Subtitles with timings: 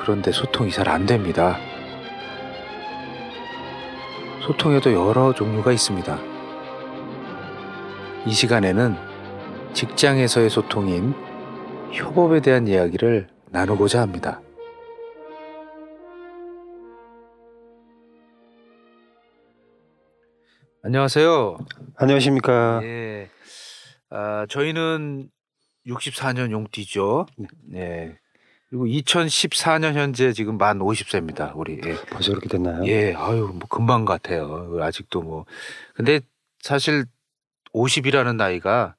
[0.00, 1.58] 그런데 소통이 잘 안 됩니다.
[4.46, 6.18] 소통에도 여러 종류가 있습니다.
[8.26, 8.96] 이 시간에는
[9.72, 11.14] 직장에서의 소통인
[11.92, 14.40] 협업에 대한 이야기를 나누고자 합니다.
[20.82, 21.58] 안녕하세요.
[21.96, 22.80] 안녕하십니까.
[22.82, 23.28] 예.
[24.08, 25.28] 아, 저희는
[25.86, 27.26] 64년 용띠죠.
[27.68, 28.18] 네.
[28.70, 31.52] 그리고 2014년 현재 지금 만 50세입니다.
[31.56, 31.80] 우리.
[31.84, 31.96] 예.
[32.10, 32.86] 벌써 그렇게 됐나요?
[32.86, 33.12] 예.
[33.14, 34.78] 아유, 뭐 금방 같아요.
[34.80, 35.44] 아직도 뭐.
[35.94, 36.20] 근데
[36.60, 37.04] 사실
[37.74, 38.94] 50이라는 나이가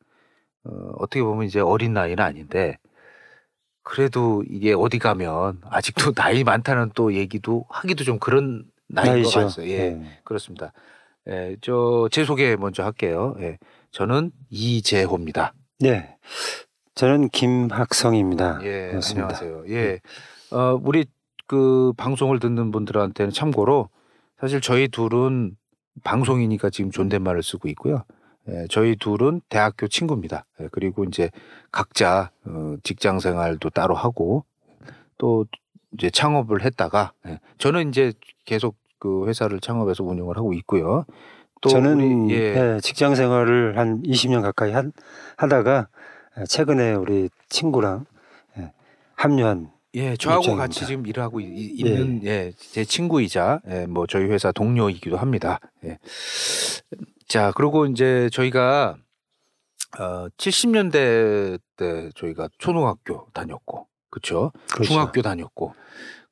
[0.65, 2.77] 어, 어떻게 보면 이제 어린 나이는 아닌데
[3.83, 9.23] 그래도 이게 어디 가면 아직도 나이 많다는 또 얘기도 하기도 좀 그런 나이인.
[9.23, 9.67] 것 같아요.
[9.67, 9.77] 예.
[9.91, 10.19] 네.
[10.25, 10.73] 그렇습니다.
[11.27, 13.35] 예, 저, 제 소개 먼저 할게요.
[13.39, 13.57] 예.
[13.91, 15.53] 저는 이재호입니다.
[15.79, 16.17] 네.
[16.95, 18.59] 저는 김학성입니다.
[18.63, 19.27] 예, 반갑습니다.
[19.27, 19.63] 안녕하세요.
[19.69, 19.99] 예.
[20.51, 21.05] 어, 우리
[21.47, 23.89] 그 방송을 듣는 분들한테는 참고로
[24.39, 25.55] 사실 저희 둘은
[26.03, 28.03] 방송이니까 지금 존댓말을 쓰고 있고요.
[28.49, 30.45] 예, 저희 둘은 대학교 친구입니다.
[30.59, 31.29] 예, 그리고 이제
[31.71, 34.43] 각자 어, 직장 생활도 따로 하고
[35.17, 35.45] 또
[35.93, 38.13] 이제 창업을 했다가 예, 저는 이제
[38.45, 41.05] 계속 그 회사를 창업해서 운영을 하고 있고요.
[41.61, 44.91] 또 저는 우리, 예, 예, 직장 생활을 한 20년 가까이 한-
[45.37, 46.01] 하다가 예,
[46.47, 48.05] 최근에 우리 친구랑
[48.57, 48.71] 예,
[49.15, 50.63] 합류한 예, 저하고 입장입니다.
[50.63, 55.59] 같이 지금 일하고 이- 이- 있는 예, 제 친구이자 예, 뭐 저희 회사 동료이기도 합니다.
[55.83, 55.97] 예.
[57.27, 58.95] 자, 그리고 이제 저희가
[59.99, 64.51] 어 70년대 때 저희가 초등학교 다녔고, 그렇죠?
[64.71, 64.83] 그렇죠.
[64.93, 65.73] 중학교 다녔고.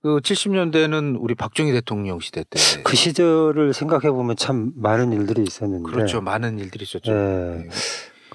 [0.01, 5.91] 그 70년대는 우리 박정희 대통령 시대 때 그 시절을 생각해 보면 참 많은 일들이 있었는데
[5.91, 6.21] 그렇죠.
[6.21, 7.11] 많은 일들이 있었죠.
[7.11, 7.67] 예,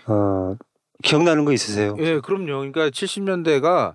[0.06, 0.54] 어,
[1.04, 1.94] 기억나는 거 있으세요?
[2.00, 2.58] 예, 그럼요.
[2.58, 3.94] 그러니까 70년대가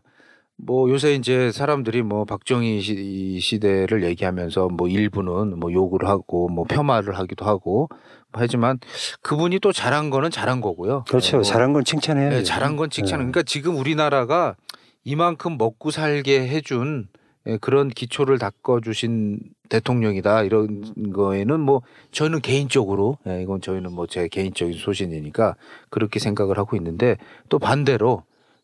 [0.56, 6.66] 뭐 요새 이제 사람들이 뭐 박정희 시, 시대를 얘기하면서 뭐 일부는 뭐 욕을 하고 뭐
[6.66, 7.90] 폄하를 하기도 하고
[8.34, 8.78] 하지만
[9.22, 11.06] 그분이 또 잘한 거는 잘한 거고요.
[11.08, 11.38] 그렇죠.
[11.38, 12.38] 뭐, 잘한 건 칭찬해야죠.
[12.38, 13.19] 예, 잘한 건 칭찬.
[13.19, 13.24] 예.
[13.24, 14.56] 그러니까 지금 우리나라가
[15.03, 17.19] 이만큼 먹고 살게 해준 예,
[17.62, 19.40] 그런 기초를 닦아주신
[19.70, 20.44] 대통령이다.
[20.44, 25.56] 이런 거에는 뭐 저는 개인적으로 예, 이건 저희는 뭐 제 개인적인 소신이니까
[25.90, 27.18] 그렇게 생각을 하고 있는데
[27.50, 28.24] 또 반대로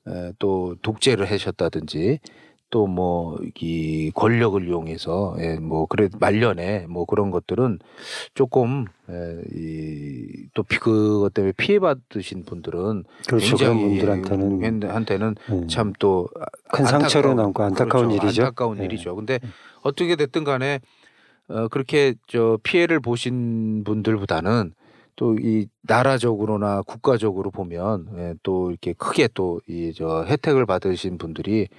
[0.10, 2.20] 예, 또 독재를 하셨다든지
[2.76, 7.80] 또 뭐 이 권력을 이용해서 예, 뭐 그래 말년에 뭐 그런 것들은
[8.34, 13.56] 조금 예, 이또 그것 때문에 피해 받으신 분들은 그렇죠.
[13.56, 16.28] 그런 분들한테는 한테는 예, 참또
[16.74, 18.26] 큰 상처로 남고 안타까운 그렇죠.
[18.26, 18.42] 일이죠.
[18.44, 18.84] 안타까운 예.
[18.86, 19.16] 일이죠.
[19.16, 19.40] 근데
[19.82, 20.82] 어떻게 됐든 간에
[21.48, 24.74] 어 그렇게 저 피해를 보신 분들보다는
[25.16, 31.70] 또 이 나라적으로나 국가적으로 보면 예, 또 이렇게 크게 또 이 저 혜택을 받으신 분들이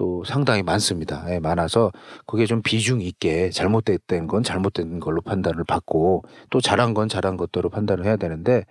[0.00, 1.26] 또 상당히 많습니다.
[1.28, 1.92] 예, 많아서
[2.24, 7.68] 그게 좀 비중 있게 잘못됐던 건 잘못된 걸로 판단을 받고 또 잘한 건 잘한 것대로
[7.68, 8.64] 판단을 해야 되는데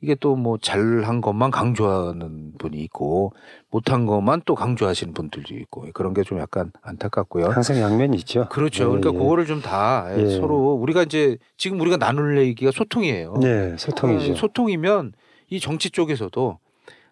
[0.00, 3.32] 이게 또 뭐 잘한 것만 강조하는 분이 있고
[3.68, 7.46] 못한 것만 또 강조하시는 분들도 있고 그런 게 좀 약간 안타깝고요.
[7.46, 8.48] 항상 양면이 있죠.
[8.48, 8.84] 그렇죠.
[8.84, 9.18] 예, 그러니까 예.
[9.18, 10.38] 그거를 좀다 예.
[10.38, 13.34] 서로 우리가 이제 지금 우리가 나눌 얘기가 소통이에요.
[13.42, 14.32] 네, 소통이죠.
[14.32, 15.14] 어, 소통이면
[15.48, 16.58] 이 정치 쪽에서도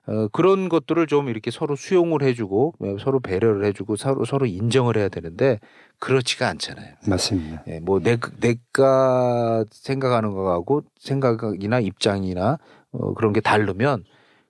[0.08, 4.96] 어, 그런 것들을 좀 이렇게 서로 수용을 해주고 어, 서로 배려를 해주고 서로 서로 인정을
[4.96, 5.60] 해야 되는데
[5.98, 6.94] 그렇지가 않잖아요.
[7.06, 7.62] 맞습니다.
[7.68, 12.58] 예, 뭐 내, 내가 생각하는 거하고 생각이나 입장이나
[12.92, 14.04] 어, 그런 게 다르면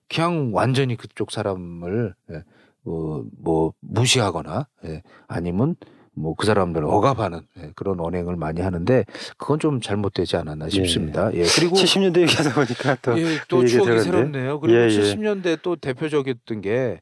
[0.07, 2.43] 그냥 완전히 그쪽 사람을 예,
[2.85, 5.75] 어, 뭐 무시하거나 예, 아니면
[6.19, 9.05] 뭐 그 사람들을 억압하는 예, 그런 언행을 많이 하는데
[9.37, 11.33] 그건 좀 잘못되지 않았나 싶습니다.
[11.33, 14.03] 예, 그리고 70년대 얘기하다 보니까 또 예, 또그 얘기 추억이 들었는데.
[14.03, 14.59] 새롭네요.
[14.59, 14.87] 그리고 예, 예.
[14.89, 16.99] 70년대 또 대표적이었던 게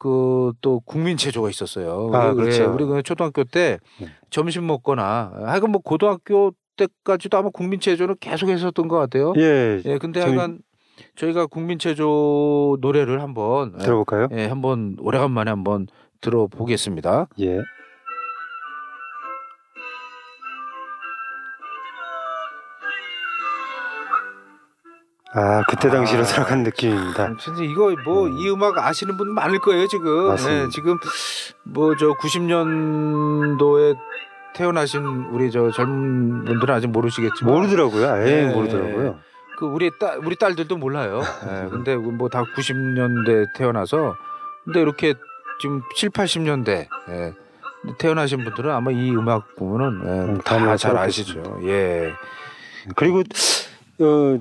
[0.00, 2.10] 그 또 국민체조가 있었어요.
[2.14, 2.62] 아, 우리, 그렇죠.
[2.62, 4.06] 예, 우리 그 초등학교 때 네.
[4.30, 9.32] 점심 먹거나 하여간 뭐 고등학교 때까지도 아마 국민체조는 계속 했었던 것 같아요.
[9.38, 10.60] 예, 예, 근데 저희- 하여간
[11.16, 14.28] 저희가 국민체조 노래를 한번 예, 들어볼까요?
[14.32, 15.88] 예, 한번 오래간만에 한번
[16.20, 17.28] 들어보겠습니다.
[17.40, 17.58] 예.
[25.34, 26.24] 아 그때 당시로 아.
[26.24, 27.36] 돌아간 느낌입니다.
[27.38, 28.34] 진짜 이거 뭐 네.
[28.38, 30.28] 이 음악 아시는 분 많을 거예요 지금.
[30.28, 30.64] 맞습니다.
[30.64, 30.96] 네, 지금
[31.64, 33.96] 뭐 저 90년도에
[34.54, 38.08] 태어나신 우리 저 젊은 분들은 아직 모르시겠지만 모르더라고요.
[38.10, 38.54] 아예 네.
[38.54, 39.18] 모르더라고요.
[39.58, 41.20] 그 우리 딸 우리 딸들도 몰라요.
[41.44, 44.16] 예, 근데 뭐 다 90년대 태어나서
[44.64, 45.14] 근데 이렇게
[45.60, 47.34] 지금 7, 80년대 예,
[47.98, 51.60] 태어나신 분들은 아마 이 음악 보면은 예, 음, 다 다잘 아시죠.
[51.64, 52.12] 예.
[52.96, 53.22] 그리고
[54.00, 54.40] 어,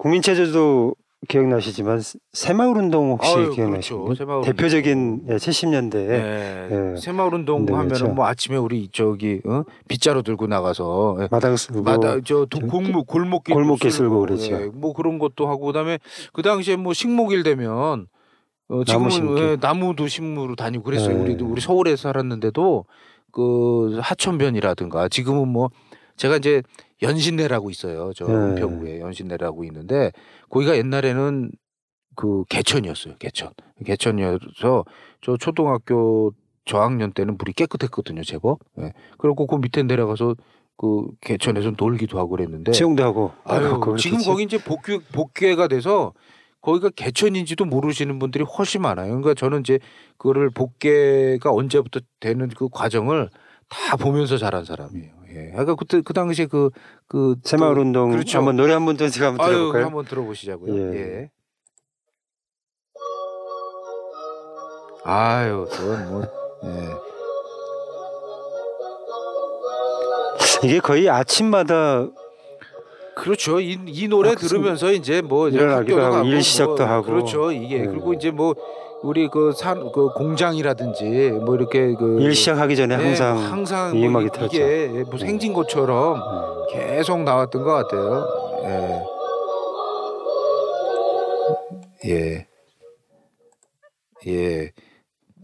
[0.00, 0.94] 국민체조도
[1.28, 2.00] 기억나시지만
[2.32, 4.04] 새마을 운동 혹시 아유, 기억나시나요?
[4.04, 4.40] 그렇죠.
[4.42, 6.68] 대표적인 예, 70년대 예.
[6.94, 6.96] 예.
[6.96, 7.94] 새마을 운동 운동이었죠.
[7.96, 9.64] 하면은 뭐 아침에 우리 저기 어?
[9.88, 11.28] 빗자루 들고 나가서 예.
[11.30, 14.52] 마당 쓰고 마다 저 도- 저- 골목 골목길 골목길 쓸고 그랬죠.
[14.62, 15.98] 예, 뭐 그런 것도 하고 그다음에
[16.32, 18.06] 그 당시에 뭐 식목일 되면
[18.70, 19.38] 어, 지금은.
[19.38, 21.18] 예, 나무도 심으러 다니고 그랬어요.
[21.18, 21.20] 예.
[21.20, 22.86] 우리도 우리 서울에 살았는데도
[23.30, 25.68] 그 하천변이라든가 지금은 뭐
[26.20, 26.62] 제가 이제
[27.00, 28.12] 연신내라고 있어요.
[28.14, 28.32] 저 예.
[28.32, 30.12] 은평구에 연신내라고 있는데
[30.50, 31.50] 거기가 옛날에는
[32.14, 33.14] 그 개천이었어요.
[33.18, 33.52] 개천.
[33.86, 34.84] 개천이어서
[35.22, 36.32] 저 초등학교
[36.66, 38.22] 저학년 때는 물이 깨끗했거든요.
[38.22, 38.58] 제법.
[38.80, 38.92] 예.
[39.16, 40.34] 그리고 그 밑에 내려가서
[40.76, 44.18] 그 개천에서 놀기도 하고 그랬는데 수영도 하고 아유, 그거 지금.
[44.18, 46.12] 거기 이제 복귀 복귀가 돼서
[46.60, 49.08] 거기가 개천인지도 모르시는 분들이 훨씬 많아요.
[49.08, 49.78] 그러니까 저는 이제
[50.18, 53.30] 그거를 복귀가 언제부터 되는 그 과정을
[53.70, 55.19] 다 보면서 자란 사람이에요.
[55.30, 55.50] 예.
[55.50, 56.70] 그러니까 그때 그 당시에 그
[57.10, 58.38] 그 새마을운동 그렇죠.
[58.38, 59.86] 한번 노래 한번 더 제가 한번 아유 들어볼까요?
[59.86, 60.94] 한번 들어보시자고요.
[60.94, 60.96] 예.
[60.96, 61.30] 예.
[65.02, 66.22] 아유, 그건 뭐
[70.62, 70.68] 예.
[70.68, 72.06] 이게 거의 아침마다
[73.16, 73.58] 그렇죠.
[73.60, 77.06] 이, 이 노래 들으면서 이제 뭐 이제 학교도 하고 일 시작도 뭐 하고.
[77.06, 77.50] 그렇죠.
[77.50, 77.86] 이게 네.
[77.86, 78.54] 그리고 이제 뭐
[79.02, 83.96] 우리 그 산 그 공장이라든지 뭐 이렇게 그 일 시작하기 전에 네, 항상 뭐 항상
[83.96, 84.56] 이 뭐 음악이 이- 틀었죠.
[84.56, 85.30] 이게 무슨 음.
[85.30, 88.26] 행진곡처럼 음, 계속 나왔던 것 같아요.
[92.04, 92.10] 예.
[92.10, 92.46] 예.
[94.26, 94.70] 예.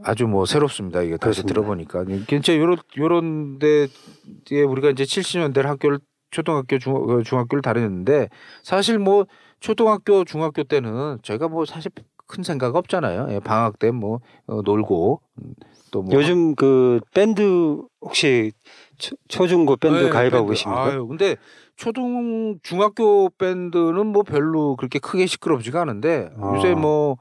[0.05, 1.01] 아주 뭐 새롭습니다.
[1.03, 1.55] 이게 다시 그렇습니다.
[1.55, 2.05] 들어보니까.
[2.29, 5.99] 진짜 요런, 요런 데에 우리가 이제 70년대 학교를
[6.31, 8.29] 초등학교, 중, 어, 중학교를 다녔는데
[8.63, 9.25] 사실 뭐
[9.61, 11.91] 초등학교, 중학교 때는 저희가 뭐 사실
[12.27, 13.29] 큰 생각 없잖아요.
[13.31, 15.55] 예, 방학 때뭐 어, 놀고 음,
[15.91, 16.15] 또 뭐.
[16.15, 18.53] 요즘 그 밴드 혹시
[18.99, 20.53] 초, 초중고 밴드 네, 가입하고 밴드.
[20.59, 20.85] 계십니까?
[20.87, 21.37] 아유, 근데
[21.77, 26.55] 초등 중학교 밴드는 뭐 별로 그렇게 크게 시끄럽지가 않은데 아.
[26.57, 27.17] 요새 뭐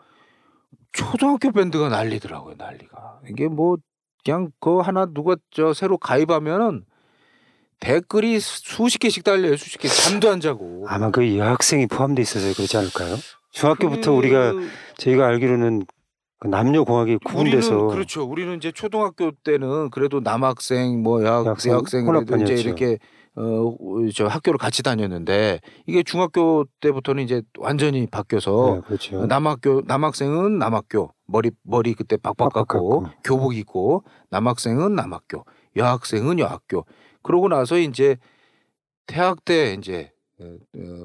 [0.91, 3.19] 초등학교 밴드가 난리더라고요, 난리가.
[3.29, 3.77] 이게 뭐
[4.23, 6.85] 그냥 그 하나 누가 저 새로 가입하면은
[7.81, 9.87] 댓글이 수십 개씩 달려요, 수십 개.
[9.89, 10.85] 잠도 안 자고.
[10.87, 13.17] 아마 그 여학생이 포함돼 있어서 그렇지 않을까요?
[13.55, 14.53] 중학교부터 그 우리가
[14.97, 15.85] 저희가 알기로는
[16.39, 18.23] 그 남녀 공학이 구분돼서 우리는 그렇죠.
[18.23, 22.55] 우리는 이제 초등학교 때는 그래도 남학생 뭐 여학, 여학생, 여학생 그래도 이제.
[22.55, 22.97] 이렇게
[23.37, 29.25] 어저 학교를 같이 다녔는데 이게 중학교 때부터는 이제 완전히 바뀌어서 네, 그렇죠.
[29.25, 33.07] 남학교 남학생은 남학교 머리 머리 그때 빡빡 깎고.
[33.23, 35.45] 교복 입고 남학생은 남학교
[35.77, 36.85] 여학생은 여학교
[37.23, 38.17] 그러고 나서 이제
[39.07, 40.11] 대학 때 이제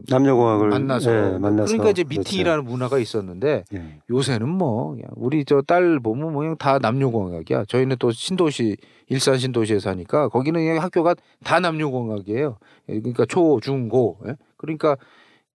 [0.08, 2.20] 남녀 공학을 만나서 예, 만나서 그러니까 이제 그렇죠.
[2.20, 4.00] 미팅이라는 문화가 있었는데 예.
[4.10, 7.64] 요새는 뭐 우리 저 딸 보면 뭐 그냥 다 남녀공학이야.
[7.66, 8.76] 저희는 또 신도시
[9.08, 12.58] 일산 신도시에 사니까 거기는 그냥 학교가 다 남녀공학이에요.
[12.88, 14.18] 예, 그러니까 초, 중, 고.
[14.26, 14.34] 예?
[14.56, 14.96] 그러니까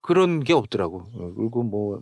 [0.01, 1.03] 그런 게 없더라고.
[1.13, 1.97] 어, 그리고 뭐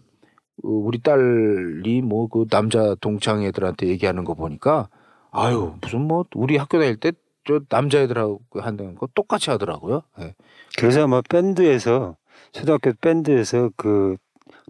[0.64, 4.90] 어, 우리 딸이 뭐 그 남자 동창 애들한테 얘기하는 거 보니까
[5.32, 7.12] 아유 무슨 뭐 우리 학교 다닐 때
[7.46, 10.02] 저 남자애들하고 한다는 거 똑같이 하더라고요.
[10.20, 10.36] 예.
[10.78, 12.16] 그래서 아마 밴드에서
[12.52, 14.18] 초등학교 밴드에서 그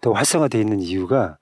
[0.02, 1.38] 더 활성화돼 있는 이유가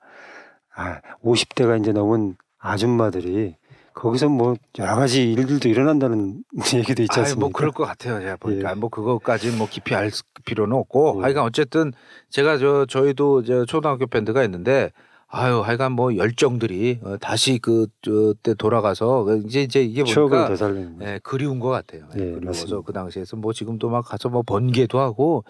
[0.74, 3.56] 아 50대가 이제 넘은 아줌마들이
[3.94, 6.42] 거기서 뭐 여러 가지 일들도 일어난다는
[6.74, 7.40] 얘기도 있지 아이, 않습니까?
[7.40, 8.20] 뭐 그럴 것 같아요.
[8.20, 8.74] 제가 보니까 예.
[8.74, 10.10] 뭐 그거까지 뭐 깊이 알
[10.44, 11.22] 필요는 없고 예.
[11.24, 11.92] 하여간 어쨌든
[12.30, 14.90] 제가 저 저희도 저 초등학교 밴드가 있는데
[15.34, 20.98] 아유 하여간 뭐 열정들이 어, 다시 그때 돌아가서 이제 이제 이게 보니까 되살리는.
[21.00, 22.02] 예, 그리운 것 같아요.
[22.18, 22.82] 예, 예, 맞습니다.
[22.84, 25.44] 그 당시에서 뭐 지금도 막 가서 뭐 번개도 하고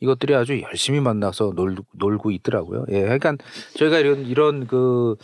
[0.00, 2.86] 이것들이 아주 열심히 만나서 놀, 놀고 있더라고요.
[2.88, 3.36] 예, 그러니까
[3.76, 5.16] 저희가 이런 이런 그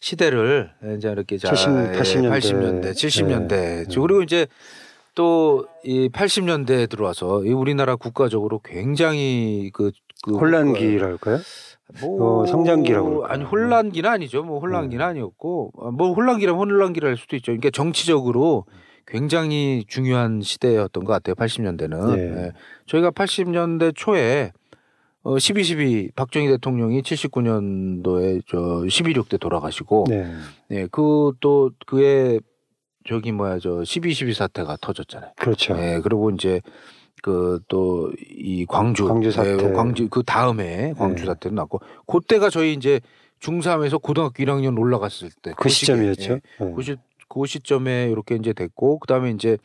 [0.00, 2.40] 시대를 이제 이렇게 자 70, 예, 80년대.
[2.40, 3.84] 80년대, 70년대 예.
[3.88, 4.48] 그리고 이제
[5.14, 11.38] 또 이 80년대에 들어와서 이 우리나라 국가적으로 굉장히 그, 그 혼란기랄까요?
[12.00, 13.26] 뭐 어, 성장기라고?
[13.26, 14.42] 아니 혼란기는 아니죠.
[14.42, 17.46] 뭐 혼란기는 아니었고 아, 뭐 혼란기라면 혼란기를 할 수도 있죠.
[17.52, 18.64] 그러니까 정치적으로
[19.06, 21.34] 굉장히 중요한 시대였던 것 같아요.
[21.34, 22.22] 80년대는 네.
[22.22, 22.52] 예.
[22.86, 24.52] 저희가 80년대 초에
[25.22, 30.30] 어, 12.12 박정희 대통령이 79년도에 저11.6때 돌아가시고 네.
[30.70, 32.40] 예, 그 또 그에
[33.08, 35.32] 저기 뭐야 저 12.12 사태가 터졌잖아요.
[35.36, 35.74] 그렇죠.
[35.78, 36.60] 예, 그리고 이제
[37.22, 39.52] 그 또 이 광주 광주 사태.
[39.68, 41.26] 예, 광주 그 다음에 광주 네.
[41.26, 43.00] 사태는 났고 그때가 저희 이제
[43.40, 46.32] 중3에서 고등학교 1학년 올라갔을 때그 시점이었죠.
[46.32, 46.72] 예, 네.
[46.74, 46.96] 그, 시,
[47.28, 49.56] 그 시점에 이렇게 이제 됐고 그다음에 이제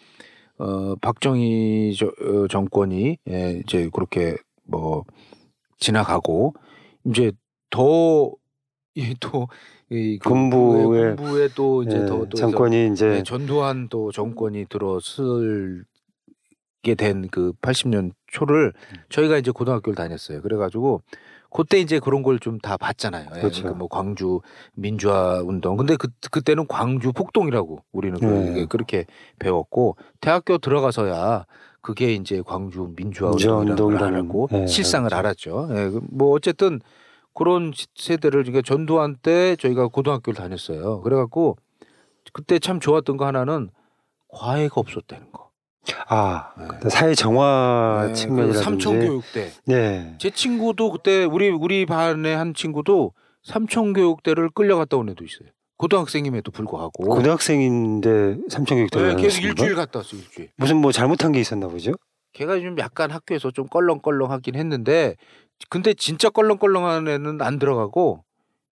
[0.58, 5.04] 어 박정희 저, 어, 정권이 예, 이제 그렇게 뭐
[5.78, 6.54] 지나가고
[7.06, 7.32] 이제
[7.70, 8.32] 더
[8.96, 9.48] 이또
[9.90, 15.00] 이 군부의- 군부에 또 이제 예, 더, 또 정권이 이제 네, 전두환 또 정권이 들어
[16.86, 18.72] 설게 된 그 80년 초를
[19.10, 20.42] 저희가 이제 고등학교를 다녔어요.
[20.42, 21.02] 그래가지고
[21.50, 23.28] 그때 이제 그런 걸 좀 다 봤잖아요.
[23.36, 23.62] 예, 그렇죠.
[23.64, 24.42] 그러니까 뭐 광주
[24.76, 25.78] 민주화 운동.
[25.78, 28.66] 근데 그 그때는 광주 폭동이라고 우리는 그- 네.
[28.68, 29.06] 그렇게
[29.40, 31.46] 배웠고 대학교 들어가서야
[31.82, 33.32] 그게 이제 광주 민주화
[34.16, 35.68] 알고 예, 실상을 알았죠.
[35.70, 35.80] 알았죠.
[35.80, 36.82] 예, 그뭐 어쨌든
[37.34, 41.02] 그런 시- 세대를 그러니까 전두환 때 저희가 고등학교를 다녔어요.
[41.02, 41.58] 그래갖고
[42.34, 43.70] 그때 참 좋았던 거 하나는
[44.30, 45.45] 과외가 없었다는 거.
[46.08, 46.90] 아 네.
[46.90, 49.52] 사회 정화 네, 그 측면이라든지 삼청교육대.
[49.66, 50.16] 네.
[50.20, 53.14] 제 친구도 그때 우리 우리 반의 한 친구도
[53.44, 55.50] 삼청교육대를 끌려갔다 온 애도 있어요.
[55.78, 57.04] 고등학생임에도 불구하고.
[57.04, 60.50] 고등학생인데 삼청교육대 네, 계속 일주일 갔다 왔어 일주일.
[60.58, 61.92] 무슨 뭐 잘못한 게 있었나 보죠?
[62.34, 65.16] 걔가 좀 약간 학교에서 좀 껄렁껄렁하긴 했는데
[65.70, 68.24] 근데 진짜 껄렁껄렁한 애는 안 들어가고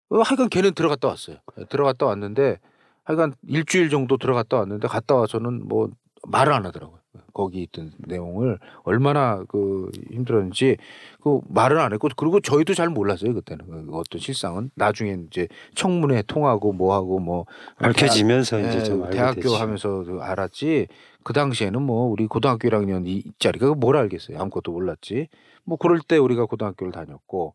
[0.10, 1.38] 어, 하여간 걔는 들어갔다 왔어요.
[1.58, 2.60] 네, 들어갔다 왔는데
[3.04, 5.90] 하여간 일주일 정도 들어갔다 왔는데 갔다 와서는 뭐
[6.28, 7.00] 말을 안 하더라고요.
[7.34, 10.78] 거기 있던 내용을 얼마나 그 힘들었는지
[11.22, 13.66] 그 말을 안 했고 그리고 저희도 잘 몰랐어요 그때는.
[13.68, 14.70] 그 어떤 실상은.
[14.76, 17.46] 나중에 이제 청문회 통하고 뭐하고 뭐
[17.78, 19.56] 밝혀지면서 대학- 이제 예, 좀 대학교 되죠.
[19.56, 20.88] 하면서 알았지.
[21.24, 24.40] 그 당시에는 뭐 우리 고등학교 1학년 이짜리가 뭘 알겠어요?
[24.40, 25.28] 아무것도 몰랐지.
[25.64, 27.54] 뭐 그럴 때 우리가 고등학교를 다녔고.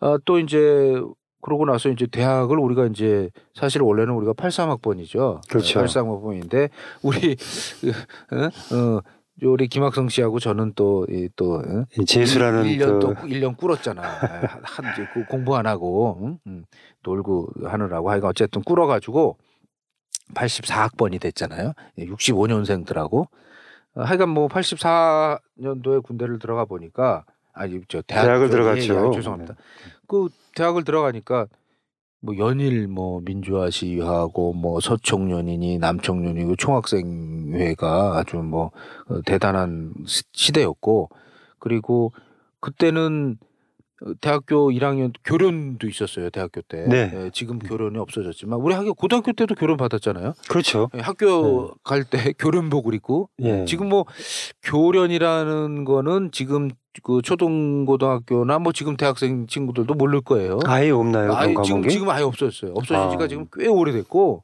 [0.00, 1.00] 아, 또 이제
[1.42, 5.82] 그러고 나서 이제 대학을 우리가 이제 사실 원래는 우리가 83학번이죠 그렇죠.
[5.82, 6.70] 83학번인데
[7.02, 7.36] 우리
[8.32, 9.00] 어, 어
[9.42, 11.84] 우리 김학성 씨하고 저는 또또 어?
[11.98, 14.02] 이 재수라는 1년 또또 1년 꿇었잖아.
[14.02, 16.38] 한, 한 이제 그 공부 안 하고 응?
[16.46, 16.64] 응.
[17.04, 19.38] 놀고 하느라고 하여간 어쨌든 꿇어 가지고
[20.34, 21.72] 84학번이 됐잖아요.
[21.98, 23.28] 65년생들하고
[23.94, 28.94] 하여간 뭐 84년도에 군대를 들어가 보니까 아니 저 대학 저- 들어갔죠.
[28.94, 29.54] 예, 예, 죄송합니다.
[30.10, 31.46] 그 대학을 들어가니까
[32.20, 38.72] 뭐 연일 뭐 민주화 시위하고 뭐 서청년이니 남청년이고 총학생회가 아주 뭐
[39.08, 41.10] 어, 대단한 시- 시대였고
[41.60, 42.12] 그리고
[42.58, 43.38] 그때는
[44.04, 47.12] 어, 대학교 1학년 교련도 있었어요 대학교 때 네.
[47.14, 50.90] 예, 지금 교련이 없어졌지만 우리 학교 고등학교 때도 교련 받았잖아요 그렇죠.
[50.96, 53.64] 예, 학교 갈때 교련복을 입고 예.
[53.64, 54.06] 지금 뭐
[54.64, 56.70] 교련이라는 거는 지금
[57.02, 60.58] 그 초등고등학교나 뭐 지금 대학생 친구들도 모를 거예요.
[60.66, 61.34] 아예 없나요?
[61.34, 61.86] 아예 지금?
[61.88, 62.72] 지금 아예 없어졌어요.
[62.74, 63.28] 없어진 지가 아.
[63.28, 64.42] 지금 꽤 오래됐고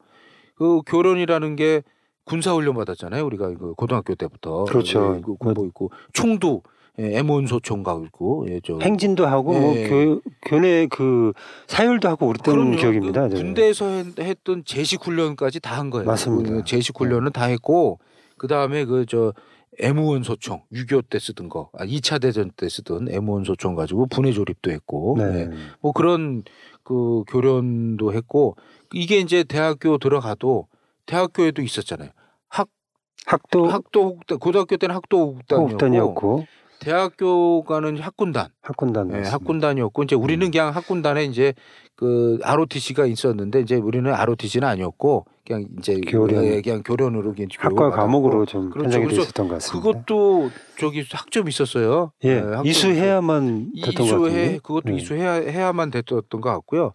[0.55, 1.83] 그 교련이라는 게
[2.25, 3.25] 군사 훈련 받았잖아요.
[3.27, 5.17] 우리가 그 고등학교 때부터 그렇죠.
[5.17, 6.63] 예, 그 군복 입고 총도
[6.99, 9.89] 예, M1 소총 가고 예, 저 행진도 하고 뭐 예.
[9.89, 11.33] 교, 교내 그
[11.67, 12.77] 사율도 하고 그랬던 그럼요.
[12.77, 13.29] 기억입니다.
[13.29, 13.35] 그.
[13.35, 16.07] 군대에서 했- 했던 제식 훈련까지 다 한 거예요.
[16.07, 16.51] 맞습니다.
[16.51, 17.99] 그 제식 훈련은 다 했고
[18.39, 19.35] 그 다음에 그저
[19.81, 24.33] M1 소총 6.25 때 쓰던 거, 아, 2차 대전 때 쓰던 M1 소총 가지고 분해
[24.33, 25.41] 조립도 했고, 네.
[25.41, 25.51] 예.
[25.81, 26.45] 뭐 그런
[26.83, 28.57] 그 교련도 했고
[28.93, 30.69] 이게 이제 대학교 들어가도
[31.07, 32.11] 대학교에도 있었잖아요.
[32.49, 32.69] 학
[33.27, 36.47] 학도 학도 고등학교 때는 학도 국단이었고 호흡단이었고
[36.79, 41.55] 대학교 가는 학군단 학군단 네, 네, 학군단이었고 이제 우리는 그냥 학군단에 이제
[41.95, 46.45] 그 ROTC가 있었는데 이제 우리는 ROTC는 아니었고 그냥 이제 교련.
[46.45, 48.91] 예, 그냥 교련으로 그냥 학과 과목으로 좀 그렇죠.
[49.01, 49.91] 편성이 있었던 것 같습니다.
[49.91, 52.13] 그것도 저기 학점 있었어요.
[52.25, 54.59] 예, 네, 이수해야만 됐던 것 이수해 같은데.
[54.59, 54.97] 그것도 네.
[54.97, 56.93] 이수해야 해야만 됐던 것 같고요.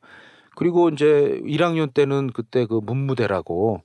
[0.56, 3.82] 그리고 이제 1학년 때는 그때 그 문무대라고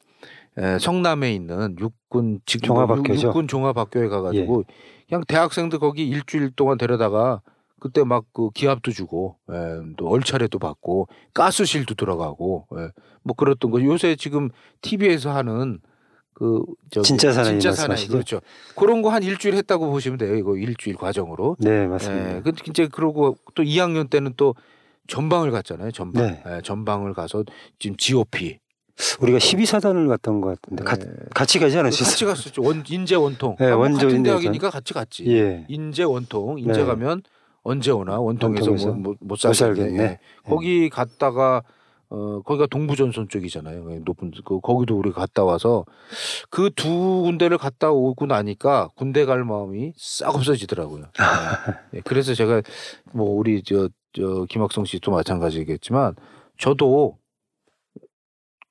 [0.59, 3.29] 에, 성남에 있는 육군 지금 종합학교죠.
[3.29, 4.75] 육군 종합학교에 가가지고 예.
[5.09, 7.43] 그냥 대학생들 거기 일주일 동안 데려다가
[7.79, 9.55] 그때 막 그 기합도 주고 에,
[9.97, 12.89] 또 얼차례도 받고 가스실도 들어가고 에,
[13.23, 14.49] 뭐 그랬던 거 요새 지금
[14.81, 15.81] TV에서 하는
[16.33, 18.13] 그 저기 진짜 사나이 진짜 사나이 말씀하시죠?
[18.13, 18.41] 그렇죠
[18.77, 22.37] 그런 거 한 일주일 했다고 보시면 돼요 이거 일주일 과정으로 네, 맞습니다.
[22.37, 24.55] 예, 근데 이제 그러고 또 2학년 때는 또
[25.09, 25.93] 전방을 갔잖아요.
[25.93, 26.27] 전방.
[26.27, 26.43] 네.
[26.47, 27.45] 예, 전방을 가서
[27.79, 28.59] 지금 GOP.
[29.21, 32.09] 우리가 12사단을 갔던 것 같은데 가- 예, 같이 가지 않으셨어요?
[32.11, 32.63] 같이 갔었죠.
[32.63, 33.57] 원, 인제 원통.
[33.59, 35.27] 네, 아, 원조 같은 인제 대학이니까 같이 갔지.
[35.29, 35.65] 예.
[35.69, 36.59] 인제 원통.
[36.59, 36.85] 인제 네.
[36.85, 37.23] 가면
[37.63, 39.99] 언제 오나 원통에서 원통에서 뭐, 뭐, 못 못 살겠네.
[40.03, 40.19] 예.
[40.49, 41.63] 거기 갔다가
[42.09, 43.91] 어 거기가 동부전선 쪽이잖아요.
[43.93, 45.85] 예, 높은 그 거기도 우리 갔다 와서
[46.51, 46.89] 그 두
[47.25, 51.03] 군데를 갔다 오고 나니까 군대 갈 마음이 싹 없어지더라고요.
[51.03, 51.09] 예.
[51.99, 52.63] 예, 그래서 제가
[53.13, 56.15] 뭐 우리 저, 저 김학성 씨도 마찬가지겠지만
[56.59, 57.19] 저도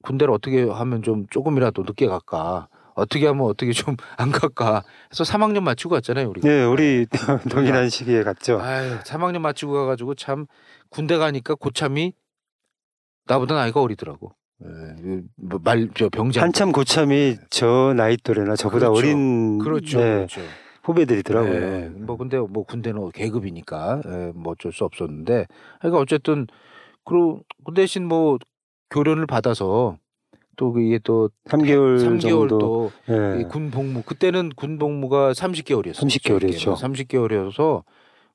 [0.05, 5.61] 군대를 어떻게 하면 좀 조금이라도 늦게 갈까 어떻게 하면 어떻게 좀 안 갈까 해서 3학년
[5.61, 6.41] 맞추고 갔잖아요 우리.
[6.41, 7.05] 네, 우리
[7.51, 8.59] 동일한 시기에 갔죠.
[8.61, 10.45] 아유 3학년 맞추고 가가지고 참
[10.89, 12.13] 군대 가니까 고참이
[13.25, 14.31] 나보다 나이가 어리더라고.
[14.63, 16.43] 예, 말저 병장.
[16.43, 18.97] 한참 고참이 저 나이 또래나 저보다 그렇죠.
[18.99, 20.41] 어린 그렇죠, 네, 그렇죠.
[20.83, 21.53] 후배들이더라고요.
[21.53, 25.47] 예, 뭐 근데 뭐 군대는 계급이니까 예, 뭐 어쩔 수 없었는데
[25.79, 26.47] 그러니까 어쨌든
[27.03, 28.37] 그리고 그 대신 뭐
[28.89, 29.97] 교련을 받아서
[30.57, 33.41] 또 이게 또 3개월, 3개월 정도 또 예.
[33.41, 35.93] 이군 복무 그때는 군 복무가 30개월이었어요.
[35.95, 36.75] 30개월 이었죠.
[36.75, 37.83] 30개월이어서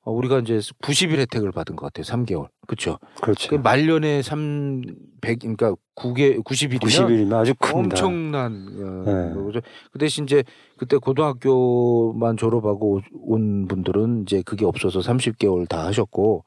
[0.03, 2.03] 어, 우리가 이제 90일 혜택을 받은 것 같아요.
[2.03, 2.47] 3개월.
[2.65, 2.97] 그렇죠.
[3.21, 3.49] 그렇죠.
[3.49, 4.81] 그 말년에 3
[5.21, 8.03] 100 그러니까 9개 90일이면 90일이면 아주 큽니다.
[8.03, 9.33] 엄청난 어, 네.
[9.35, 9.61] 거죠.
[9.91, 10.43] 그 대신 이제
[10.77, 16.43] 그때 고등학교만 졸업하고 온 분들은 이제 그게 없어서 30개월 다 하셨고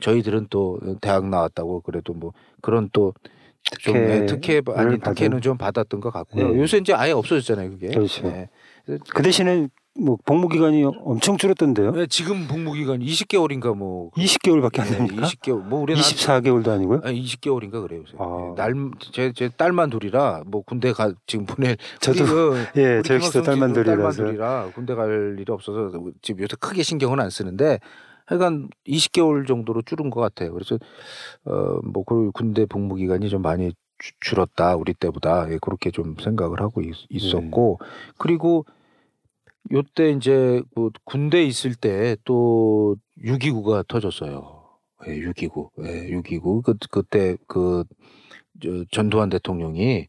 [0.00, 3.12] 저희들은 또 대학 나왔다고 그래도 뭐 그런 또좀
[3.70, 5.14] 특혜를 특혜 아닌 받은?
[5.14, 6.50] 특혜는 좀 받았던 것 같고요.
[6.52, 6.58] 네.
[6.60, 7.88] 요새 이제 아예 없어졌잖아요, 그게.
[7.88, 8.22] 그렇죠.
[8.28, 8.48] 네.
[8.86, 9.68] 그 대신에
[10.00, 11.90] 뭐 복무 기간이 엄청 줄었던데요.
[11.90, 15.26] 네, 지금 복무 기간 20개월인가 뭐 20개월밖에 안 네, 됩니까?
[15.26, 17.00] 20개월 뭐 우리는 24개월도 아니고요?
[17.02, 18.02] 아니 20개월인가 그래요.
[18.02, 18.14] 요새.
[18.18, 18.54] 아.
[18.56, 23.14] 날제 제 딸만 둘이라 뭐 군대 가 지금 보낼 저도 우리, 어, 예, 우리 저
[23.14, 25.90] 역시도 김학성 씨도 딸만 둘이라서 딸만 둘이라 군대 갈 일이 없어서
[26.22, 27.80] 지금 요새 크게 신경은 안 쓰는데
[28.28, 30.52] 하여간 20개월 정도로 줄은 것 같아요.
[30.52, 30.78] 그래서
[31.44, 36.60] 어뭐 그 군대 복무 기간이 좀 많이 주- 줄었다 우리 때보다 예, 그렇게 좀 생각을
[36.60, 36.94] 하고 있,
[37.34, 37.78] 었고
[38.18, 38.66] 그리고
[39.72, 44.62] 요때 이제 그 군대 있을 때 또 6.29가 터졌어요.
[45.06, 45.70] 예, 6.29.
[45.84, 46.62] 예, 6.29.
[46.62, 47.84] 그, 그때 그,
[48.62, 50.08] 저, 전두환 대통령이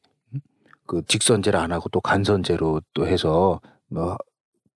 [0.86, 4.18] 그 직선제를 안 하고 또 간선제로 또 해서 뭐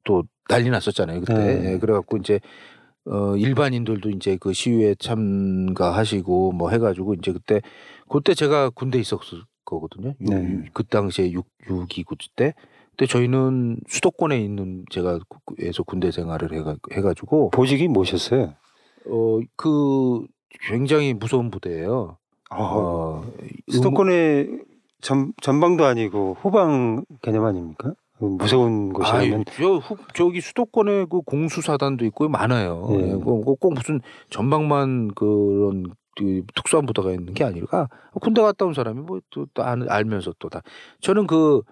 [0.04, 1.22] 또 난리 났었잖아요.
[1.22, 1.34] 그때.
[1.34, 1.74] 네.
[1.74, 2.40] 예, 그래갖고 이제
[3.05, 7.62] 어, 일반인들도 이제 그 시위에 참가하시고 뭐 해가지고 이제 그때
[8.10, 10.13] 그때 제가 군대 있었을 거거든요.
[10.22, 10.43] 유- 네.
[10.51, 12.53] 유- 그 당시에 6, 6.29 때.
[12.95, 15.19] 근데 저희는 수도권에 있는 제가
[15.60, 18.53] 에서 군대 생활을 해가, 해가지고 보직이 뭐셨어요?
[19.07, 20.25] 어 그
[20.67, 22.18] 굉장히 무서운 부대예요.
[22.51, 23.25] 어, 어,
[23.70, 24.59] 수도권의
[25.01, 27.94] 전, 전방도 아니고 후방 개념 아닙니까?
[28.20, 32.88] 무서운 곳이 아유, 아니면 저 후, 저기 수도권에 그 공수사단도 있고 많아요.
[32.92, 33.10] 예.
[33.12, 34.00] 예, 꼭, 무슨
[34.30, 37.90] 전방만 그런 그 특수한 부대가 있는 게 아니라
[38.22, 40.62] 군대 갔다 온 사람이 뭐또 또 안- 알면서 또 다
[41.02, 41.64] 저는 그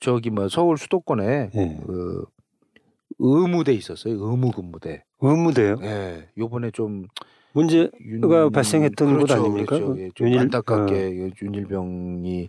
[0.00, 1.80] 저기 뭐 서울 수도권에 예.
[1.86, 2.24] 그
[3.20, 4.14] 의무대 있었어요.
[4.14, 5.04] 의무 근무대.
[5.20, 5.76] 의무대요.
[5.82, 6.28] 예.
[6.36, 7.06] 요번에 좀
[7.52, 9.76] 문제 윤- 가 발생했던 곳 아닙니까?
[9.78, 10.00] 그렇죠.
[10.00, 12.48] 예, 좀 윤일- 안타깝게 윤일병이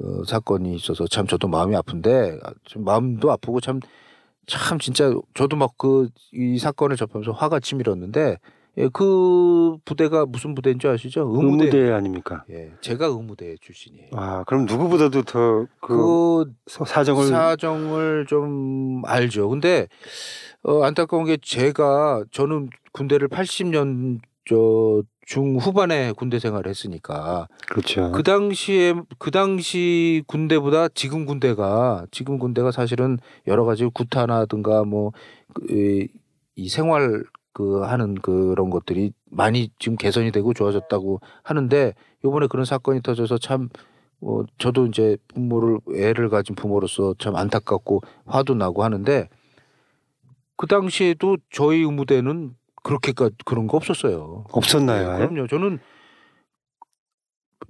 [0.00, 5.76] 어, 사건이 있어서 참 저도 마음이 아픈데 아, 좀 마음도 아프고 참참 진짜 저도 막
[5.78, 8.38] 그 이 사건을 접하면서 화가 치밀었는데
[8.76, 11.30] 예, 그 부대가 무슨 부대인 줄 아시죠?
[11.32, 11.66] 의무대.
[11.66, 12.44] 의무대 아닙니까?
[12.50, 14.08] 예, 제가 의무대 출신이에요.
[14.14, 19.48] 아 그럼 누구보다도 더그 그 사정을 사정을 좀 알죠.
[19.48, 19.86] 근데
[20.64, 28.12] 어, 안타까운 게 제가 저는 군대를 80년 저 중후반에 군대 생활을 했으니까 그렇죠.
[28.12, 36.08] 그 당시에 그 당시 군대보다 지금 군대가 지금 군대가 사실은 여러 가지 구타나든가 뭐이
[36.68, 43.38] 생활 그 하는 그런 것들이 많이 지금 개선이 되고 좋아졌다고 하는데 요번에 그런 사건이 터져서
[43.38, 43.68] 참
[44.20, 49.28] 어, 저도 이제 부모를 애를 가진 부모로서 참 안타깝고 화도 나고 하는데
[50.56, 54.44] 그 당시에도 저희 의무대는 그렇게까지 그런 거 없었어요.
[54.52, 55.18] 없었나요?
[55.18, 55.26] 네?
[55.26, 55.48] 그럼요.
[55.48, 55.80] 저는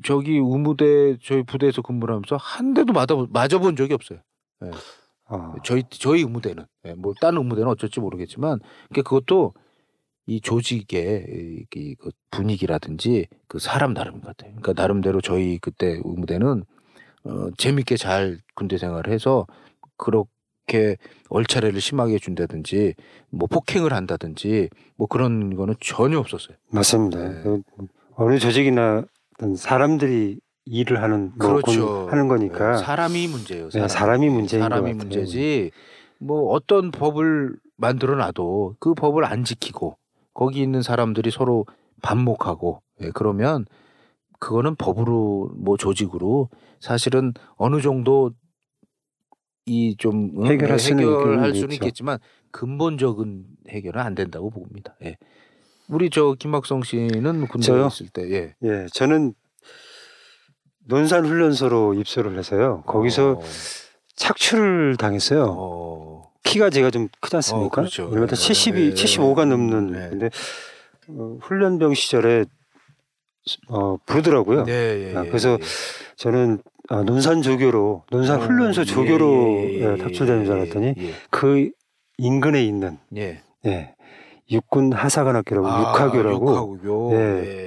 [0.02, 4.18] 저기 의무대 저희 부대에서 근무를 하면서 한 대도 맞아 맞아본 적이 없어요.
[5.26, 9.54] 아, 저희 저희 의무대는 예, 뭐 다른 의무대는 어쩔지 모르겠지만 그게 그것도
[10.26, 14.50] 이 조직의 이, 이, 그 분위기라든지 그 사람 나름 같아요.
[14.56, 16.64] 그러니까 나름대로 저희 그때 의무대는
[17.24, 19.46] 어, 재밌게 잘 군대 생활을 해서
[19.96, 20.24] 그
[20.66, 20.96] 렇게
[21.28, 22.94] 얼차례를 심하게 준다든지
[23.30, 26.56] 뭐 폭행을 한다든지 뭐 그런 거는 전혀 없었어요.
[26.70, 27.18] 맞습니다.
[27.18, 27.42] 네.
[27.42, 27.62] 그
[28.16, 29.04] 어느 조직이나
[29.56, 32.04] 사람들이 일을 하는 뭐 그렇죠.
[32.04, 33.68] 군- 하는 거니까 네, 사람이 문제예요.
[33.68, 34.94] 네, 사람이 문제인 것 사람이.
[34.94, 35.70] 문제지.
[36.18, 39.98] 뭐 어떤 법을 만들어 놔도 그 법을 안 지키고
[40.32, 41.66] 거기 있는 사람들이 서로
[42.02, 43.66] 반목하고 예, 그러면
[44.38, 46.48] 그거는 법으로 뭐 조직으로
[46.80, 48.30] 사실은 어느 정도
[49.66, 51.84] 이좀 해결할 수는 해결할 수는 있죠.
[51.84, 52.18] 있겠지만
[52.50, 54.94] 근본적인 해결은 안 된다고 봅니다.
[55.04, 55.16] 예.
[55.88, 57.86] 우리 저 김학성 씨는 군대에 저요?
[57.88, 58.54] 있을 때 예.
[58.62, 59.34] 예, 저는
[60.86, 62.82] 논산 훈련소로 입소를 해서요.
[62.86, 63.42] 거기서 어,
[64.16, 65.46] 착출을 당했어요.
[65.48, 67.66] 어, 키가 제가 좀 크지 않습니까?
[67.66, 68.10] 어, 그렇죠.
[68.10, 70.08] 1m 네, 70이 네, 75가 넘는 네.
[70.10, 70.30] 근데
[71.08, 72.44] 어, 훈련병 시절에
[73.68, 74.64] 어, 부르더라고요.
[74.64, 74.72] 네,
[75.12, 75.64] 예, 아, 예, 그래서 예.
[76.16, 80.60] 저는 아, 논산 조교로 논산 어, 훈련소 예, 조교로 예, 예, 예, 탑출되는 줄 예,
[80.60, 81.70] 알았더니 예, 그
[82.18, 83.40] 인근에 있는 예.
[83.66, 83.94] 예,
[84.50, 87.10] 육군 하사관학교라고 아, 육하교라고 육하교.
[87.14, 87.18] 예.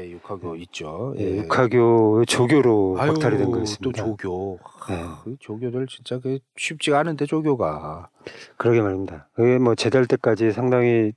[0.06, 1.16] 예, 육하교 있죠.
[1.18, 4.04] 예, 육하교의 조교로 아유, 박탈이 된또 거였습니다.
[4.06, 4.60] 조교.
[4.92, 4.94] 예.
[4.94, 8.10] 하, 그 조교들 진짜 그 쉽지가 않은데 조교가.
[8.58, 9.30] 그러게 말입니다.
[9.34, 11.14] 그게 뭐 제대할 때까지 상당히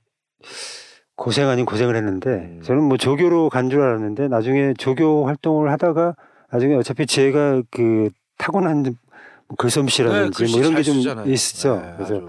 [1.15, 2.61] 고생 아닌 고생을 했는데 음.
[2.63, 6.15] 저는 뭐 조교로 간 줄 알았는데 나중에 조교 활동을 하다가
[6.51, 11.75] 나중에 어차피 제가 그 타고난 뭐 글솜씨라든지 뭐 이런 게 좀 있죠.
[11.81, 12.21] 네, 그래서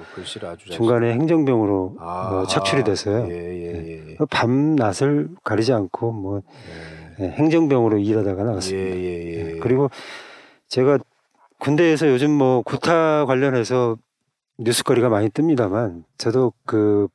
[0.70, 2.04] 중간에 행정병으로 아,
[2.42, 3.26] 어, 착출이 됐어요.
[3.30, 4.16] 예, 예, 예.
[4.30, 6.42] 밤낮을 가리지 않고 뭐
[7.20, 7.24] 예.
[7.24, 8.96] 예, 행정병으로 일하다가 예, 나왔습니다.
[8.96, 9.58] 예, 예.
[9.60, 9.90] 그리고
[10.68, 10.98] 제가
[11.58, 13.96] 군대에서 요즘 뭐 구타 관련해서
[14.58, 17.06] 뉴스거리가 많이 뜹니다만 저도 그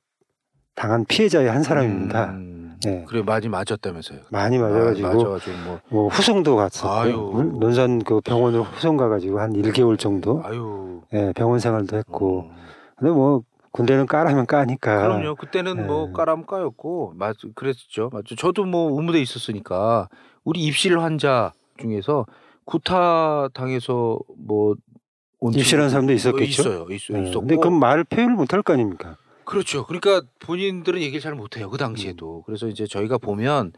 [0.75, 2.31] 당한 피해자의 한 사람입니다.
[2.31, 3.05] 음, 예.
[3.07, 4.19] 그래 많이 맞았다면서요.
[4.29, 7.43] 많이 맞아가지고 아, 맞아가지고 뭐 뭐 후송도 갔었고.
[7.59, 11.01] 논산 그 병원으로 후송 가가지고 한 1개월 정도 아유.
[11.13, 12.55] 예, 병원 생활도 했고 음.
[12.97, 15.35] 근데 뭐 군대는 까라면 까니까 그럼요.
[15.35, 16.11] 그때는 뭐 예.
[16.13, 18.09] 까람 까였고 맞 그랬죠.
[18.13, 18.35] 맞죠.
[18.35, 20.07] 저도 뭐 의무대 있었으니까
[20.43, 22.25] 우리 입실 환자 중에서
[22.65, 24.77] 구타 당해서 뭐온
[25.53, 26.45] 입실한 사람도 있었겠죠.
[26.61, 26.85] 있어요.
[26.89, 27.39] 있어, 예, 있었고.
[27.41, 29.15] 근데 그 말을 표현을 못할 거 아닙니까?
[29.47, 29.85] 그렇죠.
[29.85, 31.69] 그러니까 본인들은 얘기를 잘 못해요.
[31.69, 31.79] 그 음.
[31.79, 32.43] 당시에도.
[32.43, 33.71] 그래서 이제 저희가 보면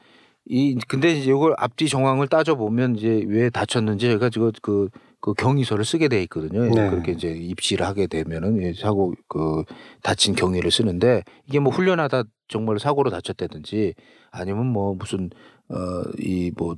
[0.45, 4.89] 이 근데 이제 이걸 앞뒤 정황을 따져 보면 이제 왜 다쳤는지 저희가 지금 그,
[5.21, 6.63] 그 경위서를 쓰게 돼 있거든요.
[6.63, 6.89] 네.
[6.89, 9.63] 그렇게 이제 입시를 하게 되면은 이 사고 그
[10.01, 13.93] 다친 경위를 쓰는데 이게 뭐 훈련하다 정말 사고로 다쳤다든지
[14.32, 15.29] 아니면 뭐 무슨
[15.69, 16.77] 어이 뭐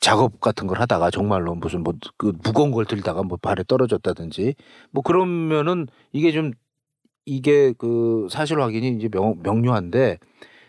[0.00, 4.54] 작업 같은 걸 하다가 정말로 무슨 뭐 그 무거운 걸 들다가 뭐 발에 떨어졌다든지
[4.92, 6.52] 뭐 그러면은 이게 좀
[7.26, 10.18] 이게 그 사실 확인이 이제 명, 명료한데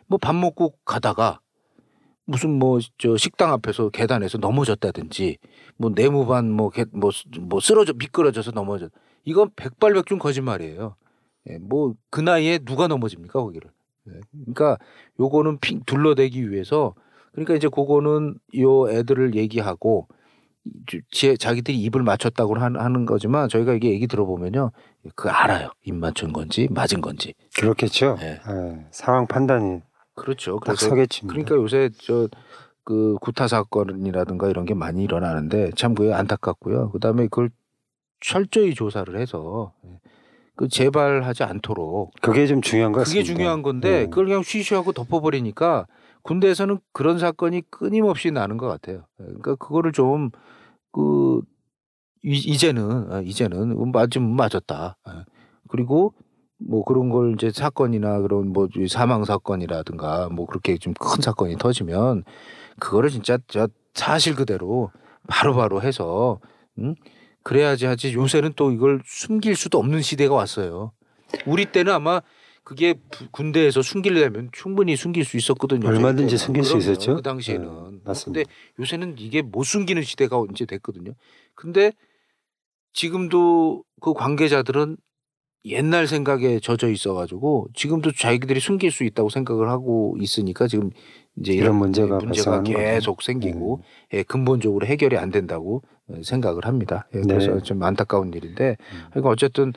[0.07, 1.39] 뭐 밥 먹고 가다가
[2.25, 5.37] 무슨 뭐 저 식당 앞에서 계단에서 넘어졌다든지
[5.77, 6.71] 뭐 네모반 뭐뭐
[7.41, 8.91] 뭐 쓰러져 미끄러져서 넘어졌
[9.25, 10.95] 이건 백발백중 거짓말이에요.
[11.49, 13.71] 예, 뭐그 나이에 누가 넘어집니까 거기를?
[14.09, 14.77] 예, 그러니까
[15.19, 16.95] 요거는 핑 둘러대기 위해서
[17.33, 20.07] 그러니까 이제 그거는 요 애들을 얘기하고
[21.11, 24.71] 제 자기들이 입을 맞췄다고 하는, 거지만 저희가 이게 얘기 들어보면요
[25.15, 28.17] 그 알아요 입 맞춘 건지 맞은 건지 그렇겠죠.
[28.21, 28.39] 예.
[28.49, 29.81] 예, 상황 판단이
[30.15, 30.95] 그렇죠 딱 그래서.
[31.27, 32.27] 그러니까 요새 저
[32.85, 37.49] 그 구타 사건이라든가 이런 게 많이 일어나는데 참 그게 안타깝고요 그다음에 그걸
[38.21, 39.73] 철저히 조사를 해서
[40.55, 43.33] 그 재발하지 않도록 그게 좀 중요한 것 그게 같습니다.
[43.33, 44.05] 중요한 건데 예.
[44.05, 45.87] 그걸 그냥 쉬쉬하고 덮어버리니까
[46.21, 49.05] 군대에서는 그런 사건이 끊임없이 나는 것 같아요.
[49.17, 50.29] 그러니까 그거를 좀
[50.95, 51.41] 그
[52.23, 54.97] 이제는 아, 이제는 맞으면 맞았다.
[55.09, 55.11] 예.
[55.67, 56.13] 그리고
[56.57, 62.23] 뭐 그런 걸 이제 사건이나 그런 뭐 사망 사건이라든가 뭐 그렇게 좀 큰 사건이 터지면
[62.79, 64.91] 그거를 진짜 저 사실 그대로
[65.27, 66.39] 바로바로 해서
[66.79, 66.95] 음
[67.43, 70.93] 그래야지 하지 요새는 또 이걸 숨길 수도 없는 시대가 왔어요.
[71.45, 72.21] 우리 때는 아마
[72.65, 75.87] 그게 부- 군대에서 숨기려면 충분히 숨길 수 있었거든요.
[75.87, 76.37] 얼마든지 때는.
[76.37, 76.77] 숨길 수.
[76.77, 77.15] 있었죠.
[77.17, 77.65] 그 당시에는.
[77.93, 78.39] 네, 맞습니다.
[78.43, 78.43] 근데
[78.79, 81.13] 요새는 이게 못 숨기는 시대가 이제 됐거든요.
[81.53, 81.91] 근데
[82.93, 84.97] 지금도 그 관계자들은
[85.65, 90.91] 옛날 생각에 젖어 있어가지고 지금도 자기들이 숨길 수 있다고 생각을 하고 있으니까 지금
[91.37, 92.77] 이제 이런, 문제가 문제가 발생하는 거죠.
[92.77, 93.81] 계속 생기고
[94.13, 97.07] 예, 근본적으로 해결이 안 된다고 어, 생각을 합니다.
[97.15, 97.27] 예, 네.
[97.27, 98.77] 그래서 좀 안타까운 일인데
[99.09, 99.73] 그러니까 어쨌든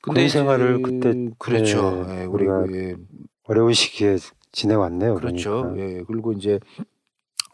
[0.00, 2.06] 근데 군 생활을 그때, 그렇죠.
[2.08, 2.96] 예, 예, 우리 우리가 예,
[3.44, 4.16] 어려운 시기에
[4.52, 5.16] 지내왔네요.
[5.16, 5.62] 그렇죠.
[5.62, 5.82] 그러니까.
[5.82, 6.60] 예, 그리고 이제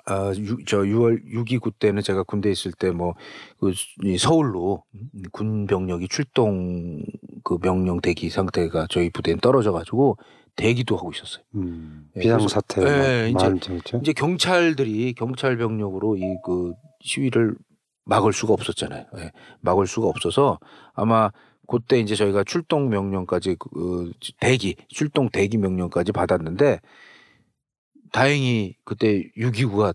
[0.05, 3.15] 아, 유, 저 6월 6.29 때는 제가 군대 에 있을 때 뭐
[3.59, 3.73] 그
[4.19, 4.83] 서울로
[5.31, 7.03] 군 병력이 출동
[7.45, 10.17] 그 명령 대기 상태가 저희 부대엔 떨어져 가지고
[10.57, 11.43] 대기도 하고 있었어요.
[11.55, 13.99] 음, 예, 비상 사태 그래서- 막 예, 이제-.
[13.99, 17.57] 이제 경찰들이 경찰 병력으로 이 그 시위를
[18.05, 19.07] 막을 수가 없었잖아요.
[19.19, 20.59] 예, 막을 수가 없어서
[20.95, 21.31] 아마
[21.69, 26.81] 그때 이제 저희가 출동 명령까지 그 대기 출동 대기 명령까지 받았는데
[28.13, 29.95] 다행히 그때 6.29가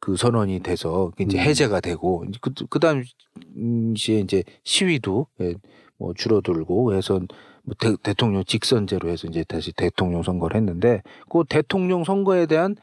[0.00, 1.42] 그 선언이 돼서 이제 음.
[1.42, 5.54] 해제가 되고 그, 그 당시에 이제 시위도 예,
[6.02, 7.20] 뭐 줄어들고 해서
[7.62, 12.74] 뭐 대, 대통령 직선제로 해서 이제 다시 대통령 선거를 했는데 그 대통령 선거에 대한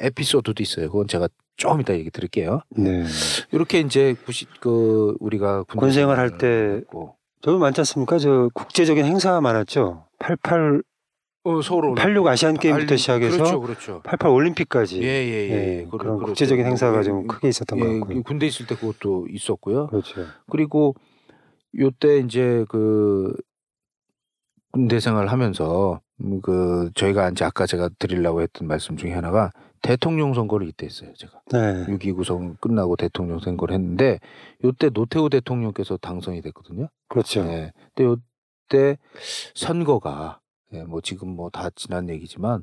[0.00, 0.90] 에피소드도 있어요.
[0.90, 2.62] 그건 제가 좀 이따 얘기 드릴게요.
[2.70, 3.04] 네.
[3.52, 6.80] 이렇게 이제 90, 그 우리가 군대 군 생활 할 때
[7.42, 8.18] 저도 많지 않습니까?
[8.18, 10.06] 저 국제적인 행사가 많았죠.
[10.20, 10.82] 88,
[11.44, 14.00] 어, 서울 86 아시안 게임부터 시작해서 그렇죠, 그렇죠.
[14.04, 15.80] 88 올림픽까지 예 예 예.
[15.80, 18.16] 예, 그런 국제적인 행사가 좀 크게 있었던 것 같고요.
[18.16, 19.88] 예, 군대 있을 때 그것도 있었고요.
[19.88, 20.24] 그렇죠.
[20.48, 20.94] 그리고
[21.78, 23.34] 요때 이제 그
[24.72, 29.50] 군대 생활 하면서 음, 그 저희가 이제 아까 제가 드리려고 했던 말씀 중에 하나가
[29.82, 31.12] 대통령 선거를 이때 했어요.
[31.16, 31.84] 제가 네.
[31.86, 34.20] 6.29선 끝나고 대통령 선거를 했는데
[34.64, 36.88] 요때 노태우 대통령께서 당선이 됐거든요.
[37.08, 37.42] 그렇죠.
[37.44, 37.72] 네.
[37.94, 38.98] 근데 요때
[39.54, 40.40] 선거가
[40.72, 42.62] 예, 뭐 지금 뭐 다 지난 얘기지만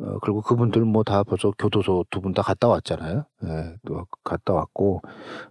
[0.00, 3.24] 어 그리고 그분들 뭐 다 벌써 교도소 두 분 다 갔다 왔잖아요.
[3.44, 5.02] 예, 또 갔다 왔고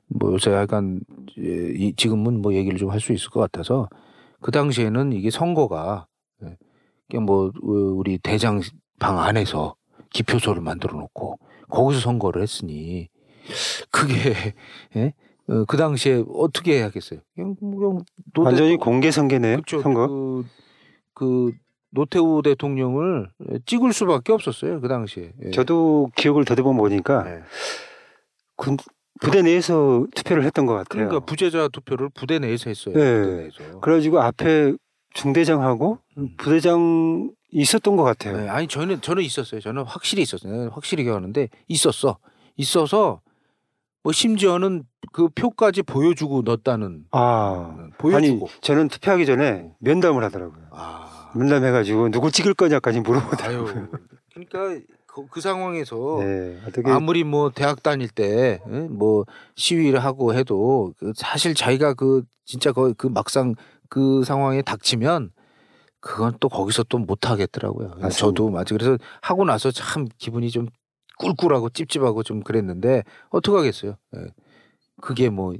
[0.07, 1.01] 뭐 요새 약간
[1.37, 3.87] 예, 이 지금은 뭐 얘기를 좀 할 수 있을 것 같아서
[4.41, 6.07] 그 당시에는 이게 선거가
[6.43, 6.57] 예,
[7.09, 8.61] 그냥 뭐 어, 우리 대장
[8.99, 9.75] 방 안에서
[10.11, 11.37] 기표소를 만들어 놓고
[11.69, 13.09] 거기서 선거를 했으니
[13.91, 14.33] 그게
[14.95, 15.13] 예?
[15.47, 17.19] 어, 그 당시에 어떻게 해야겠어요?
[17.35, 19.57] 그냥, 뭐 그냥 노대- 완전히 공개 선거네요.
[19.57, 19.81] 그렇죠.
[19.81, 20.07] 선거.
[20.07, 20.45] 그,
[21.13, 21.51] 그
[21.91, 23.29] 노태우 대통령을
[23.65, 25.33] 찍을 수밖에 없었어요 그 당시에.
[25.45, 25.51] 예.
[25.51, 27.41] 저도 기억을 더듬어 보니까 네.
[28.55, 28.77] 군
[29.21, 31.07] 부대 내에서 투표를 했던 것 같아요.
[31.07, 32.95] 그러니까 부재자 투표를 부대 내에서 했어요.
[32.95, 33.21] 네.
[33.21, 33.79] 부대 내에서.
[33.81, 34.73] 그래가지고 앞에
[35.13, 36.35] 중대장하고 음.
[36.37, 38.37] 부대장 있었던 것 같아요.
[38.37, 39.59] 네, 아니 저는 저는 있었어요.
[39.59, 40.69] 저는 확실히 있었어요.
[40.71, 42.17] 확실히 기억하는데 있었어.
[42.57, 43.21] 있어서
[44.03, 48.47] 뭐 심지어는 그 표까지 보여주고 넣었다는 아, 어, 보여주고.
[48.61, 50.67] 저는 투표하기 전에 면담을 하더라고요.
[50.71, 51.08] 아.
[51.35, 53.87] 면담해가지고 누구 찍을 거냐까지 물어보더라고요.
[54.33, 61.13] 그러니까 그, 그 상황에서 네, 아무리 뭐 대학 다닐 때 뭐 시위를 하고 해도 그
[61.15, 63.55] 사실 자기가 그 진짜 그, 그 막상
[63.89, 65.31] 그 상황에 닥치면
[65.99, 67.89] 그건 또 거기서 또 못 하겠더라고요.
[67.89, 68.09] 맞습니다.
[68.09, 68.75] 저도 맞아.
[68.75, 70.67] 그래서 하고 나서 참 기분이 좀
[71.17, 73.97] 꿀꿀하고 찝찝하고 좀 그랬는데 어떡 하겠어요.
[74.15, 74.21] 예.
[75.01, 75.53] 그게 뭐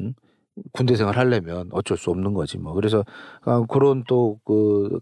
[0.00, 0.14] 음?
[0.72, 2.72] 군대 생활 하려면 어쩔 수 없는 거지 뭐.
[2.74, 3.04] 그래서
[3.42, 5.00] 아, 그런 또그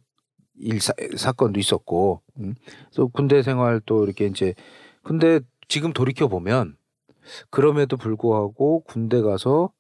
[0.57, 2.55] 일사 사건도 있었고, 음.
[2.91, 4.55] 그래서 군대 생활 또 이렇게 이제
[5.03, 6.77] 근데 지금 돌이켜 보면
[7.51, 9.71] 그럼에도 불구하고 군대 가서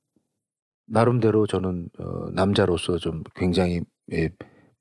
[0.87, 3.81] 나름대로 저는 어, 남자로서 좀 굉장히
[4.13, 4.31] 예,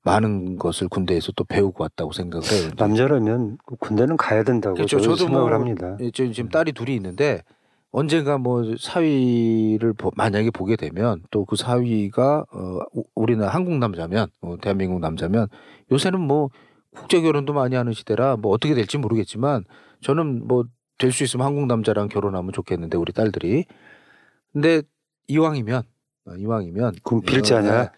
[0.02, 2.70] 많은 것을 군대에서 또 배우고 왔다고 생각을 해요.
[2.76, 5.00] 남자라면 그 군대는 가야 된다고 그렇죠.
[5.00, 5.96] 저도 생각을 뭐 합니다.
[6.00, 7.42] 예, 저 지금 딸이 둘이 있는데
[7.96, 14.26] 언젠가 뭐 사위를 보- 만약에 보게 되면 또 그 사위가 어 우- 우리는 한국 남자면
[14.40, 15.46] 어, 대한민국 남자면
[15.92, 16.50] 요새는 뭐
[16.92, 19.64] 국제 결혼도 많이 하는 시대라 뭐 어떻게 될지 모르겠지만
[20.00, 20.64] 저는 뭐
[20.98, 23.64] 될 수 있으면 한국 남자랑 결혼하면 좋겠는데 우리 딸들이
[24.52, 24.82] 근데
[25.28, 25.82] 이왕이면
[26.26, 27.82] 어, 이왕이면 군 필자냐?
[27.82, 27.90] 어,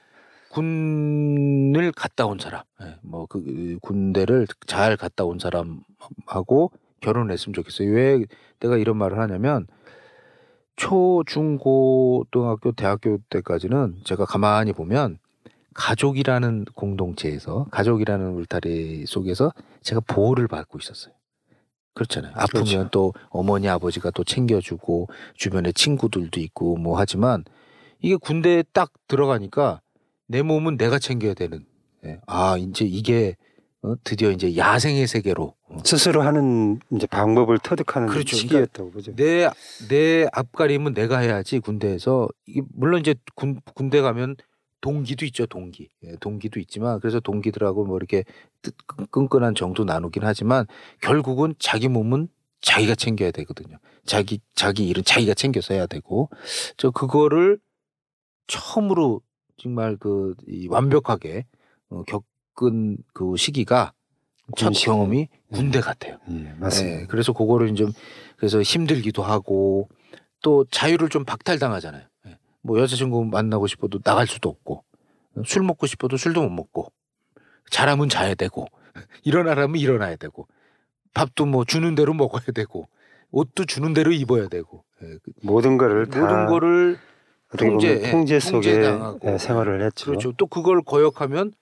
[0.50, 2.62] 군을 갔다 온 사람,
[3.02, 7.90] 뭐 그 군대를 잘 갔다 온 사람하고 결혼을 했으면 좋겠어요.
[7.92, 8.24] 왜
[8.61, 9.66] 내가 이런 말을 하냐면
[10.76, 15.18] 초, 중, 고, 등학교, 대학교 때까지는 제가 가만히 보면
[15.74, 21.14] 가족이라는 공동체에서 가족이라는 울타리 속에서 제가 보호를 받고 있었어요.
[21.94, 22.32] 그렇잖아요.
[22.34, 22.88] 아프면 그렇죠.
[22.90, 27.44] 또 어머니 아버지가 또 챙겨주고 주변에 친구들도 있고 뭐 하지만
[28.00, 29.80] 이게 군대에 딱 들어가니까
[30.26, 31.64] 내 몸은 내가 챙겨야 되는.
[32.04, 32.20] 예.
[32.26, 33.45] 아 이제 이게 어,
[34.03, 35.55] 드디어 이제 야생의 세계로.
[35.68, 38.37] 어, 스스로 하는 이제 방법을 터득하는 그렇죠.
[38.37, 39.14] 시기였다고 그죠.
[39.14, 39.49] 내,
[39.88, 42.29] 내 앞가림은 내가 해야지 군대에서.
[42.46, 44.37] 이게 물론 이제 군, 군대 가면
[44.81, 45.88] 동기도 있죠 동기.
[46.05, 48.25] 예, 동기도 있지만 그래서 동기들하고 뭐 이렇게
[48.62, 48.75] 뜻-
[49.11, 50.66] 끈끈한 정도 나누긴 하지만
[51.01, 52.29] 결국은 자기 몸은
[52.61, 53.77] 자기가 챙겨야 되거든요.
[54.05, 56.29] 자기 자기 일은 자기가 챙겨서 해야 되고.
[56.77, 57.59] 저 그거를
[58.46, 59.20] 처음으로
[59.57, 61.46] 정말 그 이 완벽하게
[61.90, 62.25] 어, 겪
[62.64, 63.92] 은 그 시기가
[64.57, 64.71] 첫.
[64.73, 66.19] 경험이 군대 같아요.
[66.31, 66.99] 예, 맞습니다.
[67.01, 67.92] 네, 그래서 그거를 좀
[68.37, 69.88] 그래서 힘들기도 하고
[70.42, 72.05] 또 자유를 좀 박탈당하잖아요.
[72.29, 72.38] 예.
[72.62, 74.85] 뭐 여자친구 만나고 싶어도 나갈 수도 없고
[75.45, 76.92] 술 먹고 싶어도 술도 못 먹고
[77.71, 78.66] 잘하면 자야 되고
[79.25, 80.47] 일어나라면 일어나야 되고
[81.14, 82.88] 밥도 뭐 주는 대로 먹어야 되고
[83.33, 86.99] 옷도 주는 대로 입어야 되고 예, 그 모든 거를 다 모든 거를
[87.59, 89.33] 통제, 예, 통제 속에 통제당하고.
[89.33, 90.07] 예, 생활을 했죠.
[90.07, 90.33] 그렇죠.
[90.37, 91.53] 또 그걸 거역하면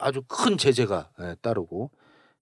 [0.00, 1.90] 아주 큰 제재가 예, 따르고.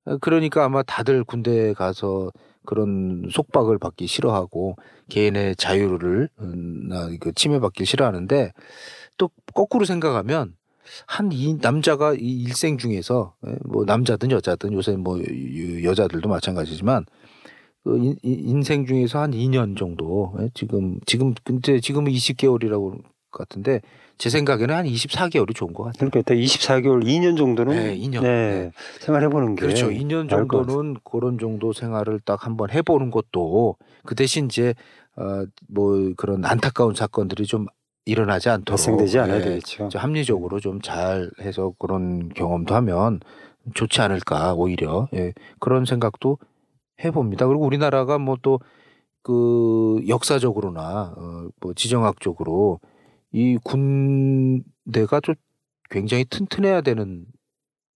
[0.06, 2.30] 어, 그러니까 아마 다들 군대에 가서
[2.66, 4.76] 그런 속박을 받기 싫어하고
[5.08, 6.88] 개인의 자유를 음,
[7.34, 8.52] 침해받기 싫어하는데
[9.18, 10.54] 또 거꾸로 생각하면
[11.06, 17.06] 한 이 남자가 이 일생 중에서 예, 뭐 남자든 여자든 요새 뭐 유- 여자들도 마찬가지지만
[17.82, 22.98] 그 인- 인- 인생 중에서 한 2년 정도 예, 지금 지금 근데 지금은 20개월이라고
[23.38, 23.80] 같은데
[24.18, 26.10] 제 생각에는 한 24개월이 좋은 것 같아요.
[26.10, 28.22] 그러니까 일단 24개월, 2년 정도는 네, 2년.
[28.22, 28.70] 네,
[29.00, 29.88] 생활해보는 게 그렇죠.
[29.88, 34.74] 2년 나을 것 정도는 그런 정도 생활을 딱 한번 해보는 것도 그 대신 이제
[35.16, 37.66] 어뭐 그런 안타까운 사건들이 좀
[38.06, 39.88] 일어나지 않도록 발생되지 않아야 예, 되겠죠.
[39.88, 43.20] 좀 합리적으로 좀 잘 해서 그런 경험도 하면
[43.74, 46.38] 좋지 않을까 오히려 예, 그런 생각도
[47.02, 47.46] 해봅니다.
[47.46, 48.60] 그리고 우리나라가 뭐 또
[49.22, 52.78] 그 역사적으로나 어, 뭐 지정학적으로
[53.34, 55.34] 이 군대가 좀
[55.90, 57.26] 굉장히 튼튼해야 되는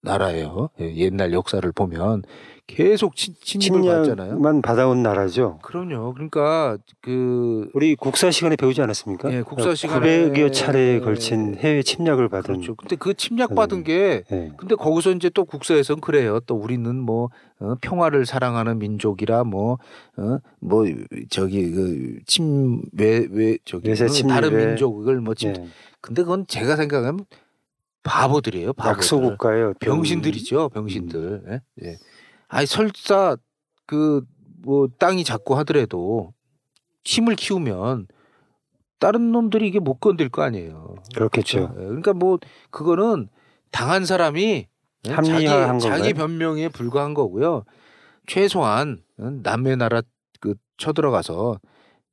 [0.02, 0.70] 나라예요.
[0.80, 2.22] 예, 옛날 역사를 보면
[2.68, 4.28] 계속 친, 침입을 받잖아요.
[4.28, 5.58] 침략만 받아온 나라죠.
[5.62, 6.12] 그럼요.
[6.12, 9.32] 그러니까 그 우리 국사 시간에 배우지 않았습니까?
[9.32, 12.74] 예, 국사 시간에 900여 차례에 걸친 해외 침략을 받은 그렇죠.
[12.74, 14.52] 근데 그 침략 받은 게 예.
[14.58, 16.40] 근데 거기서 이제 또 국사에선 그래요.
[16.40, 19.78] 또 우리는 뭐 어, 평화를 사랑하는 민족이라 뭐
[20.18, 20.84] 어, 뭐
[21.30, 24.28] 저기 그침왜왜 저기 어, 침입에.
[24.34, 25.50] 다른 민족을 뭐 침.
[25.56, 25.66] 예.
[26.02, 27.24] 근데 그건 제가 생각하면
[28.02, 28.72] 바보들이에요.
[28.74, 28.98] 바보들.
[28.98, 30.70] 약소국가의 어떤 병신들이죠.
[30.70, 31.42] 병신들.
[31.50, 31.86] 예?
[31.86, 31.96] 예.
[32.48, 33.36] 아니 설사
[33.86, 34.22] 그
[34.62, 36.34] 뭐 땅이 작고 하더라도
[37.04, 38.06] 힘을 키우면
[38.98, 40.96] 다른 놈들이 이게 못 건들 거 아니에요.
[41.14, 41.72] 그렇겠죠.
[41.78, 42.38] 예, 그러니까 뭐
[42.70, 43.28] 그거는
[43.70, 44.66] 당한 사람이
[45.06, 45.46] 예, 자기,
[45.80, 46.12] 자기?
[46.12, 47.64] 변명에 불과한 거고요.
[48.26, 50.02] 최소한 어, 남의 나라
[50.40, 51.60] 그 쳐들어가서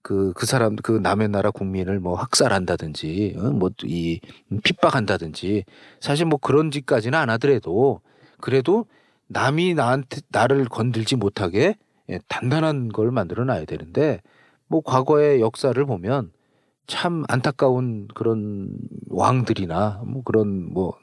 [0.06, 4.22] 그 그 사람 그 남의 나라 국민을 뭐 학살한다든지 어, 뭐이
[4.64, 5.66] 핍박한다든지
[6.00, 8.02] 사실 뭐 그런 짓까지는 안 하더라도
[8.40, 8.86] 그래도
[9.28, 11.76] 남이 나한테 나를 건들지 못하게
[12.10, 14.22] 예, 단단한 걸 만들어 놔야 되는데
[14.68, 16.32] 뭐 과거의 역사를 보면
[16.86, 18.70] 참 안타까운 그런
[19.10, 20.94] 왕들이나 뭐 그런 뭐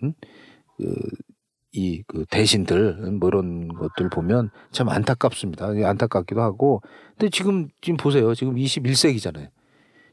[1.75, 5.67] 이 그 대신들 뭐 이런 것들 보면 참 안타깝습니다.
[5.67, 6.83] 안타깝기도 하고.
[7.17, 8.35] 근데 지금 지금 보세요.
[8.35, 9.49] 지금 21세기잖아요.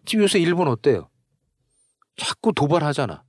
[0.06, 1.10] 지금 요새 일본 어때요?
[2.16, 3.24] 자꾸 도발하잖아.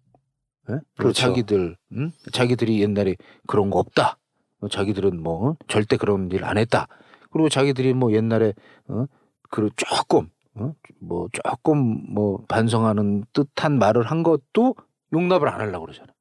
[0.71, 0.75] 예?
[0.97, 1.15] 그렇죠.
[1.15, 2.13] 자기들, 응?
[2.33, 3.17] 자기들이 옛날에
[3.47, 4.19] 그런 거 없다.
[4.61, 5.57] 어, 자기들은 뭐 어?
[5.69, 6.87] 절대 그런 일 안 했다.
[7.31, 8.53] 그리고 자기들이 뭐 옛날에
[8.89, 9.07] 어?
[9.51, 10.73] 그 조금 어?
[11.01, 14.75] 뭐 조금 뭐 반성하는 듯한 말을 한 것도
[15.13, 16.13] 용납을 안 하려고 그러잖아.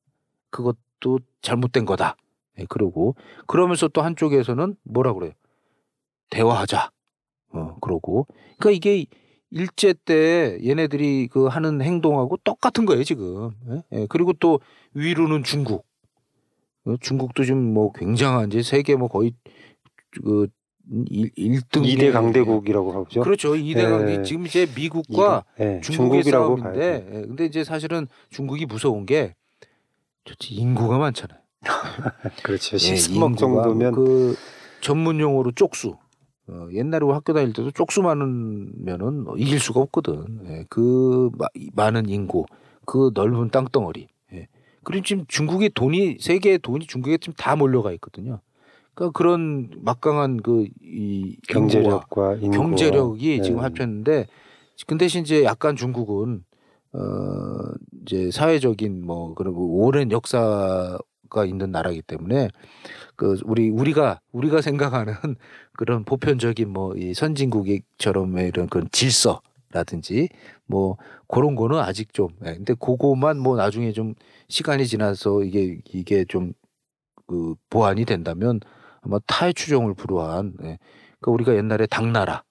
[0.50, 2.16] 그것 도 잘못된 거다.
[2.60, 3.16] 예, 그러고
[3.48, 5.32] 그러면서 또 한쪽에서는 뭐라 그래요?
[6.30, 6.92] 대화하자.
[7.52, 9.06] 어, 그러고 그러니까 이게
[9.52, 13.52] 일제 때 얘네들이 그 하는 행동하고 똑같은 거예요 지금.
[13.70, 13.84] 예?
[13.94, 14.60] 예, 그리고 또
[14.94, 15.86] 위로는 중국.
[16.86, 19.34] 어, 중국도 지금 뭐 굉장한 이제 세계 뭐 거의
[20.24, 20.48] 그
[21.08, 23.22] 1, 등 2대 강대국이라고 하죠.
[23.22, 23.56] 그렇죠.
[23.56, 23.86] 이대 예.
[23.86, 27.08] 강대 지금 이제 미국과 예, 중국의 중국이라고 싸움인데.
[27.12, 29.36] 예, 근데 이제 사실은 중국이 무서운 게
[30.26, 31.40] 좋지 인구가 많잖아요.
[32.44, 32.76] 그렇죠.
[32.76, 34.36] 예, 13억 인구가 정도면 그
[34.82, 35.96] 전문 용어로 쪽수.
[36.48, 40.40] 어, 옛날에 학교 다닐 때도 쪽수 많으면은 이길 수가 없거든.
[40.48, 42.46] 예, 그 마- 많은 인구,
[42.86, 44.08] 그 넓은 땅덩어리.
[44.34, 44.48] 예.
[44.84, 48.40] 그리고 지금 중국의 돈이 세계의 돈이 중국에 지금 다 몰려가 있거든요.
[48.96, 53.42] 그러니까 그런 막강한 그이 경제력과 인구 경제력이 네.
[53.44, 54.26] 지금 합쳤는데
[54.88, 56.44] 그 대신 이제 약간 중국은
[56.94, 57.00] 어
[58.04, 62.50] 이제 사회적인 뭐 그런 뭐 오랜 역사가 있는 나라이기 때문에
[63.16, 65.14] 그 우리 우리가 우리가 생각하는
[65.78, 70.30] 그런 보편적인 뭐 이 선진국처럼의 이런 그런 질서 라든지
[70.66, 70.98] 뭐
[71.28, 74.16] 그런 거는 아직 좀 예, 근데 그거만 뭐 나중에 좀
[74.50, 76.54] 시간이 지나서 이게 이게 좀
[77.28, 78.60] 그 보완이 된다면
[79.02, 80.80] 아마 타의 추종을 불허한 예.
[81.22, 82.44] 그러니까 우리가 옛날에 당나라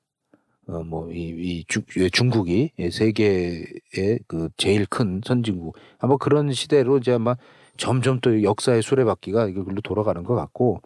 [0.68, 1.64] 어 뭐 이이
[2.12, 7.36] 중국이 예, 세계의 그 제일 큰 선진국 아마 그런 시대로 이제 아마
[7.76, 10.80] 점점 또 역사의 수레바퀴가 이걸로 돌아가는 것 같고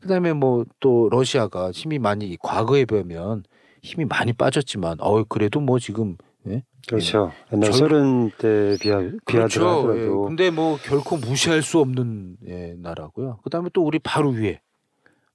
[0.00, 3.44] 그 다음에 뭐 또 러시아가 힘이 많이 과거에 비하면
[3.82, 6.16] 힘이 많이 빠졌지만 어 그래도 뭐 지금
[6.48, 6.62] 예?
[6.88, 7.30] 그렇죠.
[7.52, 9.96] 옛날 절- 소련 때 비하 비하더라도 그렇죠.
[10.24, 10.26] 예.
[10.28, 13.38] 근데 뭐 결코 무시할 수 없는 예, 나라고요.
[13.44, 14.60] 그 다음에 또 우리 바로 위에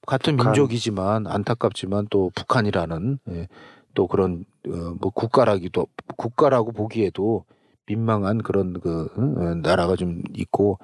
[0.06, 0.52] 같은 북한.
[0.52, 3.48] 민족이지만 안타깝지만 또 북한이라는 예,
[3.98, 7.46] 또 그런 어, 뭐 국가라기도 국가라고 보기에도
[7.88, 10.78] 민망한 그런 그 어, 나라가 좀 있고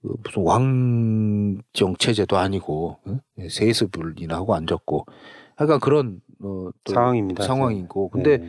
[0.00, 3.18] 그 무슨 왕정 체제도 아니고 어?
[3.38, 5.04] 예, 세습을이나 하고 앉았고
[5.56, 7.44] 하여간 그런 어, 또 상황입니다.
[7.44, 8.48] 상황이고 근데 네.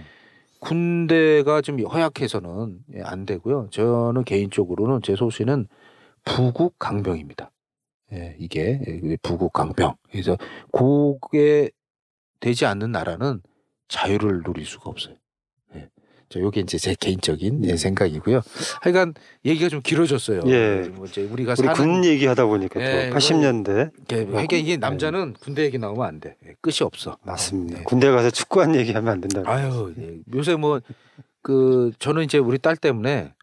[0.60, 3.67] 군대가 좀 허약해서는 예, 안 되고요.
[3.72, 5.67] 저는 개인적으로는 제 소신은
[6.24, 7.52] 부국 강병입니다.
[8.13, 9.96] 예, 이게 예, 부국 강병.
[10.10, 10.38] 그래서
[10.72, 11.72] 그게
[12.39, 13.41] 되지 않는 나라는
[13.88, 15.15] 자유를 누릴 수가 없어요.
[15.76, 15.89] 예.
[16.30, 17.78] 저 요게 이제 제 개인적인 예, 네.
[17.78, 18.41] 생각이고요.
[18.82, 19.13] 하여간
[19.45, 20.41] 얘기가 좀 길어졌어요.
[20.47, 20.89] 예.
[20.93, 25.63] 뭐 이제 우리가 우리 군 얘기하다 보니까 예, 또 80년대 게 이게, 이게 남자는 군대
[25.63, 26.36] 얘기 나오면 안 돼.
[26.45, 27.17] 예, 끝이 없어.
[27.23, 27.80] 맞습니다.
[27.80, 27.84] 예.
[27.84, 29.43] 군대 가서 축구한 얘기하면 안 된다.
[29.45, 30.17] 아유, 예.
[30.34, 30.82] 요새 뭐,
[31.41, 33.33] 그, 저는 이제 우리 딸 때문에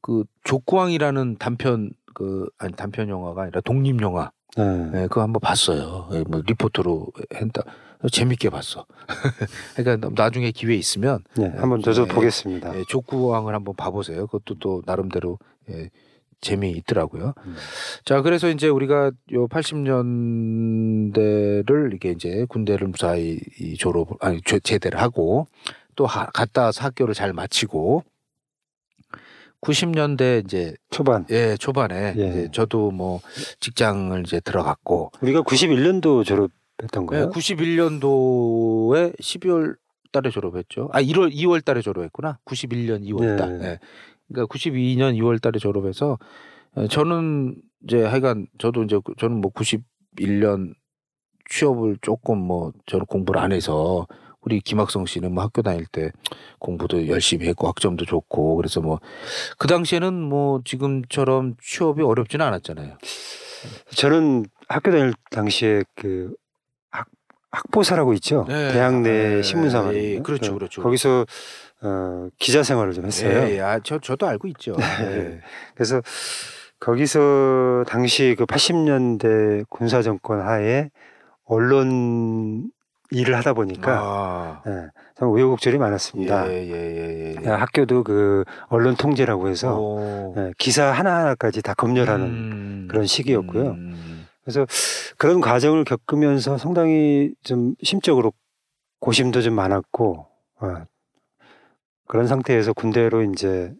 [0.00, 4.90] 그 족구왕이라는 단편, 그, 아니, 단편 영화가 아니라 독립 영화, 네.
[4.94, 6.08] 예, 그거 한번 봤어요.
[6.12, 7.62] 예, 뭐, 리포터로 했다.
[8.10, 8.86] 재밌게 봤어.
[9.76, 12.78] 그러니까 나중에 기회 있으면, 네, 한번 저도 예, 보겠습니다.
[12.78, 14.26] 예, 족구왕을 한번 봐보세요.
[14.26, 15.38] 그것도 또 나름대로,
[15.70, 15.90] 예,
[16.40, 17.34] 재미 있더라고요.
[17.46, 17.54] 음.
[18.04, 19.46] 자, 그래서 이제 우리가 요
[21.12, 25.46] 80년대를 이게 이제 군대를 무사히 이 졸업, 아니, 제- 제대를 하고
[25.94, 28.02] 또 하- 갔다 와서 학교를 잘 마치고
[29.60, 31.24] 90년대 이제 초반.
[31.30, 32.26] 예 초반에 예.
[32.28, 33.20] 이제 저도 뭐
[33.60, 36.50] 직장을 이제 들어갔고 우리가 91년도 졸업
[36.82, 37.30] 했던 예, 거예요?
[37.30, 39.76] 91년도에 12월
[40.12, 40.90] 달에 졸업했죠.
[40.92, 42.38] 아 1월 2월 달에 졸업했구나.
[42.44, 43.58] 91년 2월 달.
[43.58, 43.64] 네.
[43.66, 43.78] 예.
[44.28, 46.18] 그러니까 92년 2월 달에 졸업해서
[46.74, 50.74] 어, 저는 이제 하여간 저도 이제 그- 저는 뭐 91년
[51.50, 54.06] 취업을 조금 뭐 저는 공부를 안 해서
[54.40, 56.10] 우리 김학성 씨는 뭐 학교 다닐 때
[56.58, 58.98] 공부도 열심히 했고 학점도 좋고 그래서 뭐
[59.58, 62.96] 그 당시에는 뭐 지금처럼 취업이 어렵지는 않았잖아요.
[63.94, 66.34] 저는 학교 다닐 당시에 그
[67.52, 68.44] 학, 학보사라고 있죠.
[68.48, 68.72] 네.
[68.72, 69.42] 대학 내 네.
[69.42, 70.22] 신문사 예, 말이에요.
[70.22, 70.82] 그렇죠, 그렇죠.
[70.82, 71.26] 거기서
[71.82, 73.30] 어, 기자 생활을 좀 했어요.
[73.30, 73.60] 예, 예.
[73.60, 74.74] 아, 저 저도 알고 있죠.
[75.02, 75.40] 예.
[75.74, 76.00] 그래서
[76.80, 80.90] 거기서 당시 그 80년대 군사 정권 하에
[81.44, 82.70] 언론
[83.10, 84.88] 일을 하다 보니까 아, 예,
[85.18, 86.50] 참 우여곡절이 많았습니다.
[86.50, 87.48] 예, 예, 예, 예.
[87.48, 90.34] 야, 학교도 그 언론 통제라고 해서 오.
[90.38, 92.88] 예, 기사 하나하나까지 다 검열하는 음.
[92.90, 93.72] 그런 시기였고요.
[93.72, 94.11] 음.
[94.42, 94.66] 그래서
[95.16, 98.32] 그런 과정을 겪으면서 상당히 좀 심적으로
[99.00, 100.26] 고심도 좀 많았고
[100.60, 100.84] 어,
[102.06, 103.72] 그런 상태에서 군대로 이제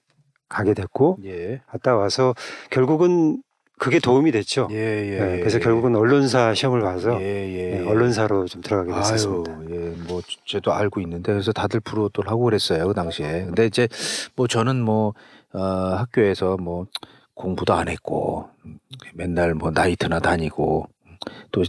[0.49, 1.61] 가게 됐고 예.
[1.69, 2.35] 갔다 와서
[2.71, 3.43] 결국은
[3.79, 4.69] 그게 도움이 됐죠.
[4.71, 5.19] 예, 예.
[5.19, 5.63] 네, 예, 그래서 예.
[5.63, 7.89] 결국은 언론사 시험을 봐서 예, 예, 네, 예.
[7.89, 9.59] 언론사로 좀 들어가게 됐었습니다.
[9.71, 13.47] 예, 뭐 저도 알고 있는데 그래서 다들 부러웠던 하고 그랬어요 그 당시에.
[13.47, 13.89] 근데 이제
[14.37, 15.15] 뭐 저는 뭐
[15.53, 16.87] 어, 학교에서 뭐
[17.43, 18.49] 공부도 안 했고
[19.15, 20.89] 맨날 뭐 나이트나 다니고
[21.51, 21.63] 또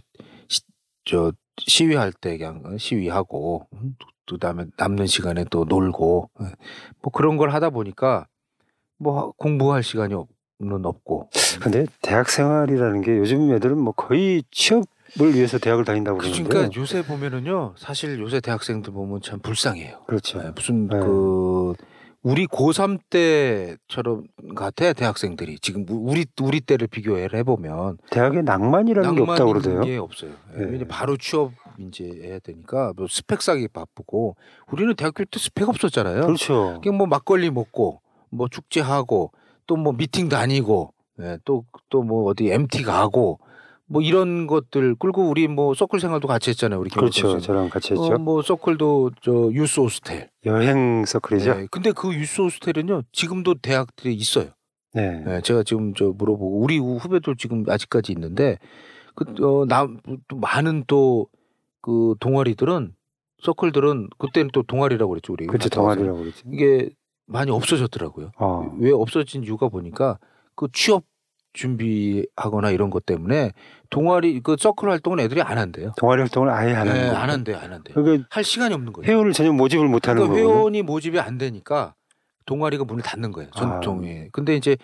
[1.05, 3.67] 저 시위할 때 그냥 시위하고
[3.99, 6.29] 또 그다음에 남는 시간에 또 놀고
[7.01, 8.27] 뭐 그런 걸 하다 보니까
[8.97, 11.29] 뭐 공부할 시간이 없는 없고
[11.61, 17.03] 근데 대학 생활이라는 게 요즘 애들은 뭐 거의 취업을 위해서 대학을 다닌다고 그러는데 그러니까 요새
[17.03, 20.03] 보면은요 사실 요새 대학생들 보면 참 불쌍해요.
[20.07, 20.41] 그렇죠.
[20.41, 20.97] 네, 무슨 네.
[20.99, 21.73] 그
[22.23, 24.23] 우리 고3 때처럼
[24.55, 29.57] 같아 대학생들이 지금 우리 우리 때를 비교를 해보면 대학에 낭만이라는 게 없다고.
[29.57, 30.31] 있는 게 없어요.
[30.57, 30.87] 예, 네.
[30.87, 34.37] 바로 취업 이제 해야 되니까 뭐 스펙 쌓기 바쁘고
[34.71, 36.21] 우리는 대학교 때 스펙 없었잖아요.
[36.21, 36.79] 그렇죠.
[36.81, 39.31] 그냥 뭐 막걸리 먹고 뭐 축제하고
[39.67, 43.39] 또 뭐 미팅 다니고 예, 또 또 뭐 어디 MT 가고
[43.93, 46.79] 뭐 이런 것들 그리고 우리 뭐 서클 생활도 같이 했잖아요.
[46.79, 47.39] 우리 그렇죠.
[47.39, 48.17] 저랑 같이 어, 했죠.
[48.17, 50.29] 뭐 서클도 저 유스 호스텔.
[50.45, 51.53] 여행 서클이죠.
[51.53, 54.49] 네, 근데 그 유스 호스텔은요 지금도 대학들이 있어요.
[54.93, 55.21] 네.
[55.25, 58.57] 네, 제가 지금 저 물어보고 우리 후배들 지금 아직까지 있는데
[59.15, 59.87] 그어나
[60.35, 61.27] 많은 또
[61.83, 62.95] 그 동아리들은
[63.43, 65.45] 서클들은 그때는 또 동아리라고 그랬죠 우리.
[65.45, 65.67] 그렇죠.
[65.67, 66.49] 동아리라고 그러죠.
[66.51, 66.89] 이게
[67.25, 68.31] 많이 없어졌더라고요.
[68.37, 68.73] 어.
[68.79, 70.17] 왜 없어진 이유가 보니까
[70.55, 71.03] 그 취업
[71.53, 73.51] 준비하거나 이런 것 때문에
[73.89, 75.93] 동아리 그 서클 활동은 애들이 안 한대요.
[75.97, 77.09] 동아리 활동을 아예 안 하는 네.
[77.09, 77.93] 안 한대요, 안 한대요.
[77.95, 79.09] 그러니까 할 시간이 없는 거예요.
[79.09, 80.57] 회원을 전혀 모집을 못 하는 그러니까 거예요.
[80.59, 81.93] 회원이 모집이 안 되니까
[82.45, 83.49] 동아리가 문을 닫는 거예요.
[83.55, 83.59] 아.
[83.59, 84.29] 전통에.
[84.31, 84.75] 근데 이제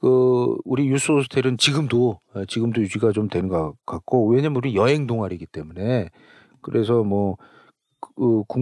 [0.00, 5.06] 그 우리 유스 호스텔은 지금도 어, 지금도 유지가 좀 되는 것 같고 왜냐면 우리 여행
[5.06, 6.10] 동아리이기 때문에
[6.60, 7.36] 그래서 뭐
[8.16, 8.60] 그, 국,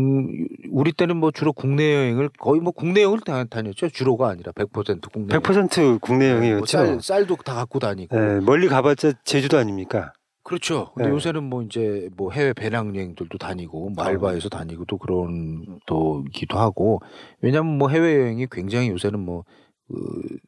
[0.71, 3.89] 우리 때는 뭐 주로 국내 여행을 거의 뭐 국내 여행을 다- 다녔죠.
[3.91, 5.37] 주로가 아니라 100% 국내.
[5.39, 6.67] 100% 국내 뭐 여행이었죠.
[6.67, 8.19] 쌀, 쌀도 다 갖고 다니고.
[8.19, 10.13] 네, 멀리 가봤자 제주도 아닙니까?
[10.45, 10.93] 그렇죠.
[10.95, 11.15] 근데 네.
[11.15, 14.09] 요새는 뭐 이제 뭐 해외 배낭 여행들도 다니고 뭐 아.
[14.09, 17.01] 알바해서 다니고 또 그런 또기도 하고
[17.41, 19.45] 왜냐하면 뭐 해외 여행이 굉장히 요새는 뭐
[19.87, 19.95] 그,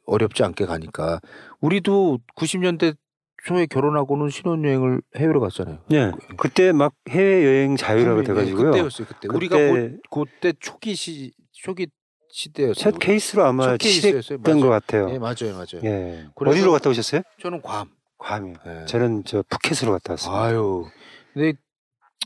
[0.06, 1.20] 어렵지 않게 가니까
[1.60, 2.96] 우리도 90년대
[3.44, 5.78] 초에 결혼하고는 신혼여행을 해외로 갔잖아요.
[5.90, 6.12] 네.
[6.38, 8.70] 그때 막 해외 여행 자유라고 네, 돼가지고요.
[8.70, 9.06] 그때였어요.
[9.06, 11.88] 그때, 우리가 그, 그때 초기 시 초기
[12.30, 12.74] 시대였어요.
[12.74, 13.76] 첫 케이스로 아마.
[13.78, 15.10] 시작된 것 같아요.
[15.10, 15.84] 예, 맞아요, 맞아요.
[15.84, 16.26] 예.
[16.34, 17.20] 어디로 갔다 오셨어요?
[17.40, 17.88] 저는 괌.
[18.18, 18.54] 괌이요.
[18.66, 18.84] 예.
[18.86, 20.34] 저는 저 푸켓으로 갔다 왔어요.
[20.34, 20.86] 아유.
[21.34, 21.52] 근데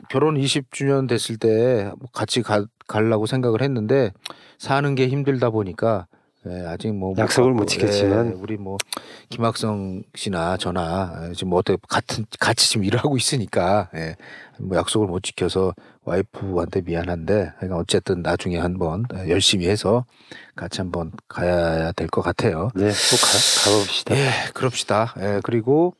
[0.09, 4.13] 결혼 20주년 됐을 때뭐 같이 가, 가려고 생각을 했는데
[4.59, 6.07] 사는 게 힘들다 보니까
[6.47, 8.27] 예, 아직 뭐 약속을 못 지켰지만.
[8.29, 8.77] 예, 우리 뭐
[9.29, 14.17] 김학성 씨나 저나 예, 지금 뭐 어떻게 같은 같이 지금 일을 하고 있으니까 예,
[14.61, 15.75] 뭐 약속을 못 지켜서
[16.05, 20.05] 와이프한테 미안한데 그러니까 어쨌든 나중에 한번 예, 열심히 해서
[20.57, 22.71] 같이 한번 가야 될 것 같아요.
[22.75, 24.17] 네, 꼭 가, 가봅시다.
[24.17, 25.15] 예, 그럽시다.
[25.19, 25.95] 예, 그리고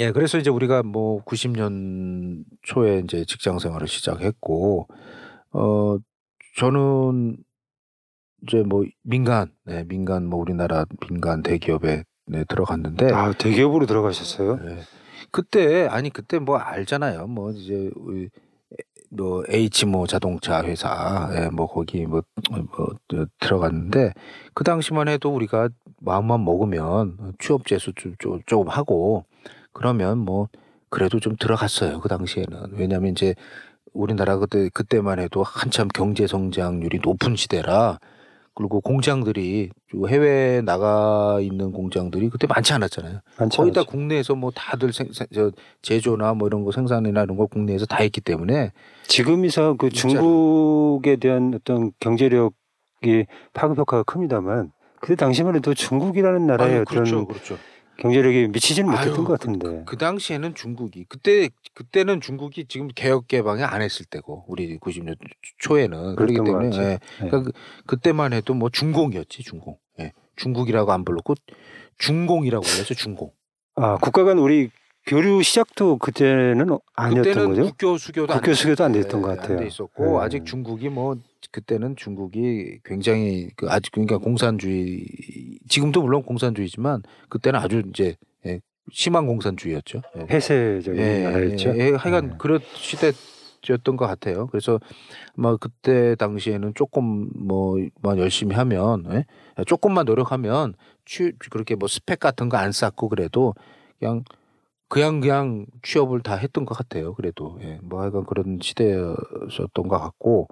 [0.00, 4.88] 예, 그래서 이제 우리가 뭐 90년 초에 이제 직장 생활을 시작했고
[5.52, 5.96] 어
[6.58, 7.36] 저는
[8.46, 14.58] 이제 뭐 민간, 네, 민간 뭐 우리나라 민간 대기업에 네, 들어갔는데 아, 대기업으로 들어가셨어요?
[14.64, 14.78] 예.
[15.30, 17.26] 그때 아니 그때 뭐 알잖아요.
[17.26, 18.30] 뭐 이제 우리
[19.10, 22.90] 뭐 H 뭐 자동차 회사 예, 뭐 거기 뭐, 뭐
[23.40, 24.12] 들어갔는데
[24.54, 25.68] 그 당시만 해도 우리가
[26.00, 29.24] 마음만 먹으면 취업 재수 좀, 좀, 조금 하고
[29.72, 30.48] 그러면 뭐
[30.88, 32.00] 그래도 좀 들어갔어요.
[32.00, 33.34] 그 당시에는 왜냐하면 이제
[33.92, 37.98] 우리나라 그때 그때만 해도 한참 경제 성장률이 높은 시대라
[38.54, 39.70] 그리고 공장들이
[40.08, 43.18] 해외 나가 있는 공장들이 그때 많지 않았잖아요.
[43.38, 43.82] 많지 거의 다.
[43.82, 45.50] 국내에서 뭐 다들 생, 생- 저
[45.82, 48.70] 제조나 뭐 이런 거 생산이나 이런 거 국내에서 다 했기 때문에
[49.08, 49.90] 지금이서 그.
[49.90, 57.26] 중국에 대한 어떤 경제력이 파급 효과가 큽니다만 그때 당시만 해도 중국이라는 나라의 아유, 어떤 그렇죠,
[57.26, 57.56] 그렇죠.
[57.98, 59.82] 경제력이 미치지는 못했던 아유, 것 같은데.
[59.86, 65.16] 그 당시에는 중국이 그때 그때는 중국이 지금 개혁 개방이 안 했을 때고 우리 90년
[65.58, 66.76] 초에는 그렇기 때문에.
[66.76, 66.98] 예, 네.
[67.18, 67.52] 그러니까 그-
[67.86, 69.76] 그때만 해도 뭐 중공이었지 중공.
[70.00, 70.12] 예.
[70.36, 71.34] 중국이라고 안 불렀고
[71.98, 73.30] 중공이라고 불렀죠 중공.
[73.76, 74.70] 아 국가 간 우리
[75.06, 77.62] 교류 시작도 그때는 아니었던 그때는 거죠?
[77.64, 79.56] 국교 수교도 안 국교 돼- 수교도 안 됐던 것 예, 같아요.
[79.58, 80.24] 안 돼 있었고 예.
[80.24, 81.16] 아직 중국이 뭐
[81.52, 85.04] 그때는 중국이 굉장히 그 아직 그러니까 공산주의
[85.68, 88.16] 지금도 물론 공산주의지만 그때는 아주 이제
[88.46, 90.02] 예, 심한 공산주의였죠.
[90.18, 90.26] 예.
[90.26, 91.76] 폐쇄적인 나라였죠.
[91.78, 92.34] 예, 하여간 네.
[92.38, 93.12] 그런 시대
[93.68, 94.46] 였던 것 같아요.
[94.48, 94.78] 그래서
[95.38, 99.24] 아마 그때 당시에는 조금 뭐만 열심히 하면 예?
[99.66, 100.74] 조금만 노력하면
[101.06, 103.54] 취 그렇게 뭐 스펙 같은 거 안 쌓고 그래도
[103.98, 104.22] 그냥
[104.94, 107.14] 그냥 그냥 취업을 다 했던 것 같아요.
[107.14, 110.46] 그래도 예, 뭐 하여간 그런 시대였었던 것 같고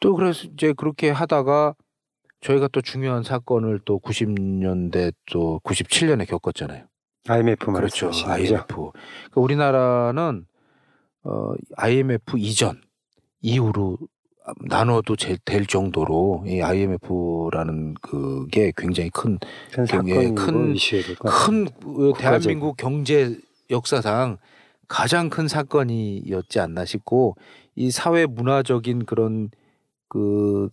[0.00, 1.74] 또 그래서 이제 그렇게 하다가
[2.40, 6.86] 저희가 또 중요한 사건을 또 90년대 또 97년에 겪었잖아요.
[7.28, 8.06] IMF 그렇죠.
[8.06, 8.66] 말씀하시는 IMF.
[8.74, 10.44] 그러니까 우리나라는
[11.22, 12.80] 어, IMF 이전
[13.42, 13.96] 이후로
[14.66, 19.38] 나눠도 제- 될 정도로 이 IMF라는 그게 굉장히 큰큰
[19.72, 22.12] 굉장히 사건 큰- 이슈에 될것 큰 같아요.
[22.14, 23.38] 대한민국 경제
[23.72, 24.38] 역사상
[24.86, 27.36] 가장 큰 사건이었지 않나 싶고
[27.74, 29.50] 이 사회 문화적인 그런
[30.08, 30.68] 그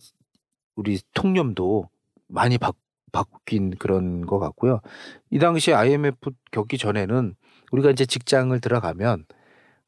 [0.76, 1.88] 우리 통념도
[2.28, 2.72] 많이 바,
[3.12, 4.80] 바뀐 그런 것 같고요.
[5.30, 7.34] 이 당시 IMF 겪기 전에는
[7.72, 9.24] 우리가 이제 직장을 들어가면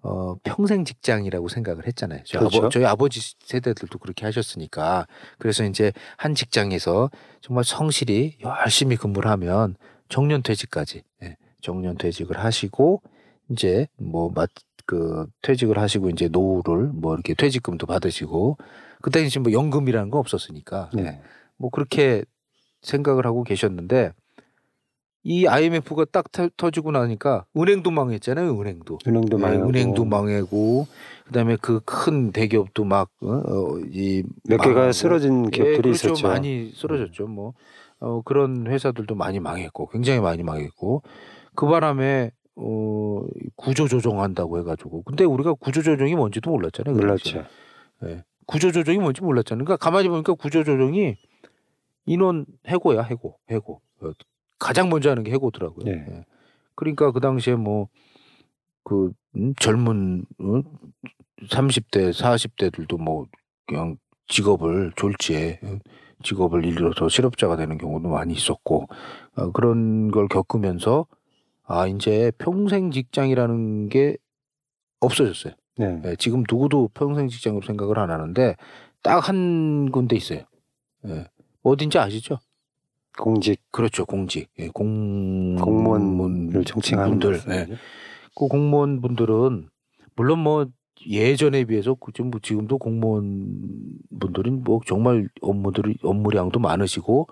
[0.02, 2.22] 어, 평생 직장이라고 생각을 했잖아요.
[2.24, 2.58] 저희, 그렇죠.
[2.58, 5.06] 아버, 저희 아버지 세대들도 그렇게 하셨으니까.
[5.38, 7.10] 그래서 이제 한 직장에서
[7.40, 9.76] 정말 성실히 열심히 근무를 하면
[10.08, 13.00] 정년퇴직까지, 예, 정년 퇴직을 하시고,
[13.48, 14.50] 이제 뭐, 맞,
[14.84, 18.58] 그, 퇴직을 하시고, 이제 노후를 뭐 이렇게 퇴직금도 받으시고,
[19.00, 20.90] 그때 이제 뭐 연금이라는 거 없었으니까.
[20.92, 21.20] 네.
[21.56, 22.24] 뭐 그렇게
[22.82, 24.12] 생각을 하고 계셨는데,
[25.24, 28.98] 이 IMF가 딱 터, 터지고 나니까 은행도 망했잖아요, 은행도.
[29.06, 30.88] 은행도 네, 망하고 은행도 망하고
[31.26, 36.08] 그다음에 그 큰 대기업도 막이 몇 개가 쓰러진 기업들이 그렇죠.
[36.08, 36.26] 있었죠.
[36.26, 37.28] 많이 쓰러졌죠.
[37.28, 37.54] 뭐
[38.00, 41.04] 어, 그런 회사들도 많이 망했고 굉장히 많이 망했고
[41.54, 43.22] 그 바람에 어,
[43.56, 46.94] 구조 조정한다고 해가지고 근데 우리가 구조 조정이 뭔지도 몰랐잖아요.
[46.94, 47.00] 그.
[47.00, 47.44] 몰랐죠.
[48.04, 48.24] 예.
[48.46, 49.64] 구조 조정이 뭔지 몰랐잖아요.
[49.64, 51.16] 그러니까 가만히 보니까 구조 조정이
[52.06, 54.10] 인원 해고야 해고 해고 어,
[54.58, 55.84] 가장 먼저 하는 게 해고더라고요.
[55.84, 56.06] 네.
[56.10, 56.24] 예.
[56.74, 57.88] 그러니까 그 당시에 뭐
[58.84, 59.12] 그
[59.58, 60.62] 젊은 어?
[61.48, 63.26] 30대 40대들도 뭐
[63.66, 63.96] 그냥
[64.28, 65.78] 직업을 졸지에 어,
[66.22, 68.86] 직업을 잃어서 실업자가 되는 경우도 많이 있었고
[69.36, 71.06] 어, 그런 걸 겪으면서
[71.64, 74.16] 아 이제 평생 직장이라는 게
[75.00, 75.54] 없어졌어요.
[75.78, 76.00] 네.
[76.04, 78.56] 예, 지금 누구도 평생 직장으로 생각을 안 하는데
[79.02, 80.40] 딱 한 군데 있어요.
[81.06, 81.26] 예.
[81.62, 82.38] 어딘지 아시죠?
[83.18, 84.48] 공직 그렇죠, 공직.
[84.58, 87.40] 예, 공 공무원을 정칭하는 분들.
[87.50, 87.66] 예.
[88.34, 89.68] 그 공무원 분들은
[90.16, 90.66] 물론 뭐
[91.06, 93.58] 예전에 비해서 그 지금 지금도 공무원
[94.20, 97.28] 분들은 뭐 정말 업무들이 업무량도 많으시고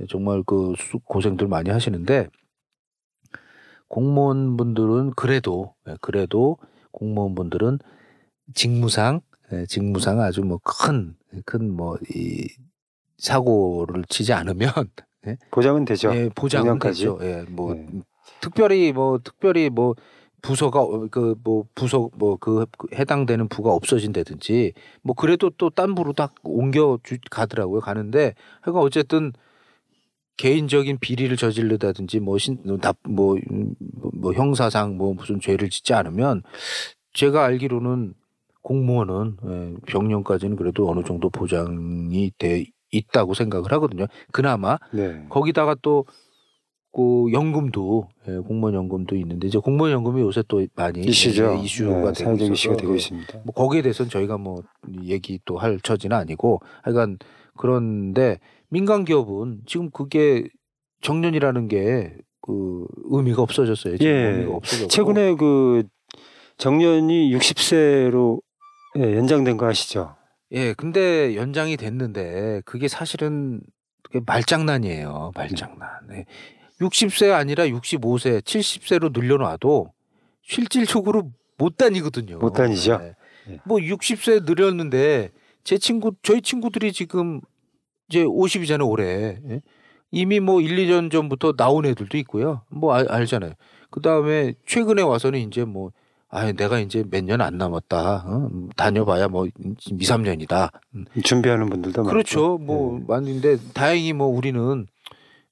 [0.00, 2.28] 예, 정말 그 수- 고생들 많이 하시는데
[3.94, 6.58] 공무원 분들은 그래도 예, 그래도
[6.90, 7.78] 공무원 분들은
[8.54, 9.20] 직무상
[9.52, 11.14] 예, 직무상 아주 뭐 큰
[11.46, 12.48] 큰 뭐 이
[13.18, 14.70] 사고를 치지 않으면
[15.52, 16.12] 보장은 되죠.
[16.14, 16.78] 예, 보장은.
[16.80, 17.18] 되죠.
[17.22, 17.86] 예, 뭐 네.
[18.40, 19.94] 특별히 뭐 특별히 뭐
[20.42, 24.72] 부서가 그 뭐 부서 뭐 그 해당되는 부가 없어진다든지
[25.02, 27.80] 뭐 그래도 또 딴 부로 딱 옮겨 주 가더라고요.
[27.80, 29.32] 가는데 하여간 어쨌든
[30.36, 33.36] 개인적인 비리를 저지르다든지 뭐신나뭐
[34.14, 36.42] 뭐 형사상 뭐 무슨 죄를 짓지 않으면
[37.12, 38.14] 제가 알기로는
[38.62, 44.06] 공무원은 예, 병령까지는 그래도 어느 정도 보장이 돼 있다고 생각을 하거든요.
[44.32, 45.24] 그나마 네.
[45.28, 46.04] 거기다가 또
[46.94, 51.56] 그 연금도 예, 공무원 연금도 있는데 이제 공무원 연금이 요새 또 많이 이슈죠.
[51.58, 53.40] 예, 이슈가 네, 되고 이슈가 되고 예, 있습니다.
[53.44, 54.62] 뭐 거기에 대해서는 저희가 뭐
[55.02, 57.18] 얘기 또 할 처지는 아니고 하여간
[57.56, 60.48] 그런데 민간 기업은 지금 그게
[61.02, 63.96] 정년이라는 게 그 의미가 없어졌어요.
[63.96, 64.16] 지금 예.
[64.16, 65.84] 의미가 없어졌고 최근에 그
[66.58, 68.42] 정년이 60세로
[68.98, 70.14] 예, 연장된 거 아시죠?
[70.52, 73.62] 예, 근데 연장이 됐는데 그게 사실은
[74.02, 75.32] 그게 말장난이에요.
[75.34, 75.88] 말장난.
[76.12, 76.26] 예.
[76.82, 79.90] 60세 아니라 65세, 70세로 늘려놔도
[80.42, 82.38] 실질적으로 못 다니거든요.
[82.40, 82.98] 못 다니죠.
[83.00, 83.14] 예.
[83.54, 83.58] 예.
[83.64, 85.30] 뭐 60세 늘렸는데
[85.64, 87.40] 제 친구, 저희 친구들이 지금
[88.14, 89.38] 이제 50이잖아요, 올해.
[89.50, 89.60] 예?
[90.12, 92.62] 이미 뭐 1, 2년 전부터 나온 애들도 있고요.
[92.70, 93.52] 뭐 알, 알잖아요.
[93.90, 95.90] 그 다음에 최근에 와서는 이제 뭐,
[96.28, 98.24] 아, 내가 이제 몇 년 안 남았다.
[98.26, 98.50] 어?
[98.76, 99.50] 다녀봐야 뭐 2,
[99.98, 100.70] 3년이다.
[101.24, 102.12] 준비하는 분들도 많고.
[102.12, 102.58] 그렇죠.
[102.58, 103.04] 뭐 네.
[103.08, 104.86] 맞는데 다행히 뭐 우리는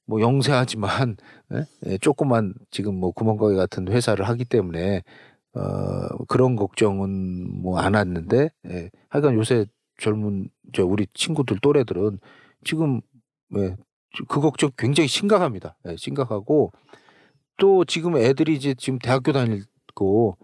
[0.05, 1.17] 뭐 영세하지만
[1.53, 1.65] 예?
[1.87, 5.03] 예, 조그만 지금 뭐 구멍가게 같은 회사를 하기 때문에
[5.55, 8.89] 어 그런 걱정은 뭐 안 왔는데 예.
[9.09, 9.65] 하여간 요새
[9.99, 12.19] 젊은 저 우리 친구들 또래들은
[12.63, 13.01] 지금
[13.57, 13.75] 예,
[14.27, 15.77] 그 걱정 굉장히 심각합니다.
[15.87, 16.71] 예, 심각하고
[17.57, 20.37] 또 지금 애들이 이제 지금 대학교 다니고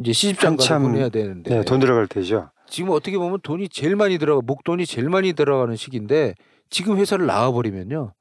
[0.00, 2.50] 이제 시집장 한참, 보내야 되는데 네, 돈 들어갈 때죠.
[2.68, 6.34] 지금 어떻게 보면 돈이 제일 많이 들어가 목돈이 제일 많이 들어가는 시기인데
[6.70, 8.14] 지금 회사를 나와 버리면요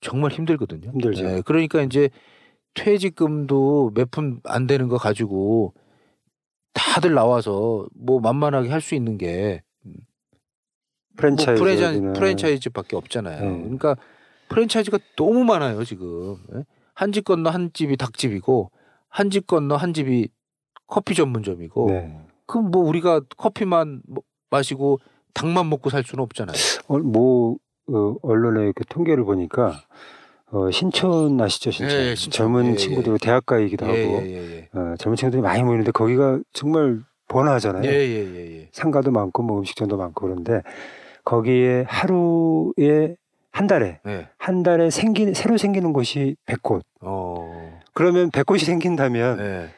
[0.00, 0.90] 정말 힘들거든요.
[0.90, 1.24] 힘들죠.
[1.24, 2.10] 예, 그러니까 이제
[2.74, 5.72] 퇴직금도 몇 푼 안 되는 거 가지고
[6.74, 9.62] 다들 나와서 뭐 만만하게 할 수 있는 게
[11.16, 11.60] 프랜차이즈.
[11.60, 13.40] 뭐 프랜차이즈, 프랜차이즈밖에 없잖아요.
[13.50, 13.58] 네.
[13.62, 13.96] 그러니까
[14.48, 16.36] 프랜차이즈가 너무 많아요 지금.
[16.54, 16.64] 예?
[16.94, 18.70] 한집 건너 한 집이 닭집이고
[19.08, 20.28] 한 집 건너 한 집이
[20.86, 22.18] 커피 전문점이고 네.
[22.46, 24.98] 그럼 뭐 우리가 커피만 뭐- 마시고
[25.34, 26.56] 닭만 먹고 살 수는 없잖아요.
[26.88, 27.56] 어, 뭐
[27.92, 29.80] 어, 언론의 그 통계를 보니까
[30.52, 32.46] 어, 신촌 아시죠 신촌 예, 신촌.
[32.46, 32.76] 젊은 예, 예.
[32.76, 34.32] 친구들 대학가이기도 예, 하고 예,
[34.74, 37.84] 예, 어, 젊은 친구들이 많이 모이는데 거기가 정말 번화하잖아요.
[37.84, 37.88] 예.
[37.90, 38.68] 예, 예, 예, 예.
[38.72, 40.62] 상가도 많고 뭐 음식점도 많고 그런데
[41.26, 43.16] 거기에 하루에
[43.50, 44.28] 한 달에 예.
[44.38, 46.82] 한 달에 생기 새로 생기는 곳이 100곳.
[47.00, 47.80] 어.
[47.94, 49.68] 그러면 100곳이 생긴다면 예.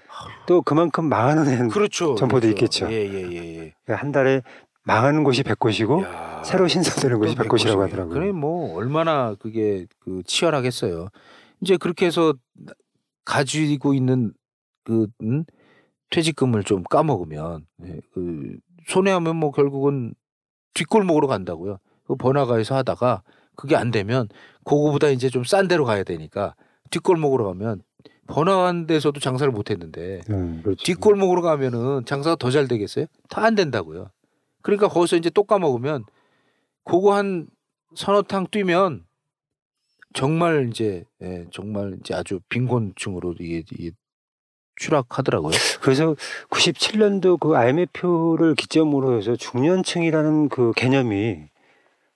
[0.46, 2.14] 또 그만큼 망하는 그렇죠.
[2.16, 2.86] 점포도 그렇죠.
[2.86, 2.92] 있겠죠.
[2.92, 3.92] 예, 예, 예, 예.
[3.92, 4.42] 한 달에
[4.84, 6.42] 망하는 곳이 100곳이고 야.
[6.44, 7.80] 새로 신설되는 곳이 또 100곳이라고 100곳이네요.
[7.80, 8.14] 하더라고요.
[8.14, 11.08] 그래 뭐 얼마나 그게 그 치열하겠어요.
[11.62, 12.34] 이제 그렇게 해서
[13.24, 14.32] 가지고 있는
[14.84, 15.44] 그 음?
[16.10, 20.14] 퇴직금을 좀 까먹으면 예, 그 손해하면 뭐 결국은
[20.78, 21.78] 뒷골목으로 간다고요.
[22.06, 23.22] 그 번화가에서 하다가
[23.56, 24.28] 그게 안 되면
[24.64, 26.54] 그거보다 이제 좀 싼 데로 가야 되니까
[26.90, 27.82] 뒷골목으로 가면
[28.28, 30.84] 번화한 데서도 장사를 못 했는데 음, 그렇죠.
[30.84, 33.06] 뒷골목으로 가면은 장사가 더 잘 되겠어요?
[33.28, 34.10] 다 안 된다고요.
[34.62, 36.04] 그러니까 거기서 이제 또 까먹으면
[36.84, 37.46] 그거 한
[37.94, 39.04] 서너 탕 뛰면
[40.14, 43.90] 정말 이제 예, 정말 이제 아주 빈곤층으로 이게, 이게
[44.78, 45.52] 추락하더라고요.
[45.82, 46.14] 그래서
[46.50, 51.38] 97년도 그 IMF를 기점으로 해서 중년층이라는 그 개념이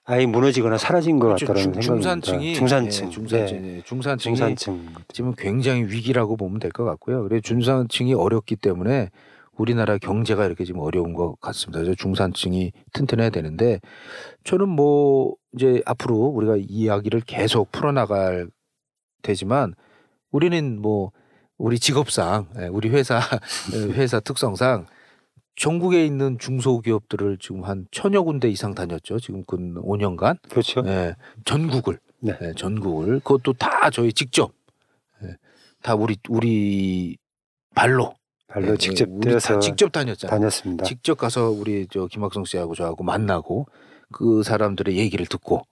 [0.04, 1.46] 아예 무너지거나 사라진 것 그렇죠.
[1.46, 2.26] 같다라는 중- 생각입니다.
[2.26, 3.76] 중산층이 중산층, 예, 중산층 네.
[3.76, 4.86] 예, 중산층이 중산층.
[5.12, 7.22] 지금 굉장히 위기라고 보면 될 것 같고요.
[7.22, 9.10] 그래 중산층이 어렵기 때문에
[9.56, 11.78] 우리나라 경제가 이렇게 지금 어려운 것 같습니다.
[11.80, 13.80] 그래서 중산층이 튼튼해야 되는데
[14.44, 18.48] 저는 뭐 이제 앞으로 우리가 이 이야기를 계속 풀어나갈
[19.22, 19.74] 테지만
[20.32, 21.12] 우리는 뭐
[21.58, 23.20] 우리 직업상 예, 우리 회사
[23.92, 24.86] 회사 특성상
[25.56, 29.18] 전국에 있는 중소기업들을 지금 한 천여 군데 이상 다녔죠.
[29.20, 30.82] 지금 근 5년간 그렇죠.
[30.86, 32.36] 예, 전국을 네.
[32.40, 34.52] 예, 전국을 그것도 다 저희 직접
[35.22, 35.36] 예,
[35.82, 37.16] 다 우리 우리
[37.74, 38.14] 발로
[38.48, 40.38] 발로 예, 직접 뛰어서 직접 다녔잖아요.
[40.38, 40.84] 다녔습니다.
[40.84, 43.66] 직접 가서 우리 저 김학성 씨하고 저하고 만나고
[44.12, 45.62] 그 사람들의 얘기를 듣고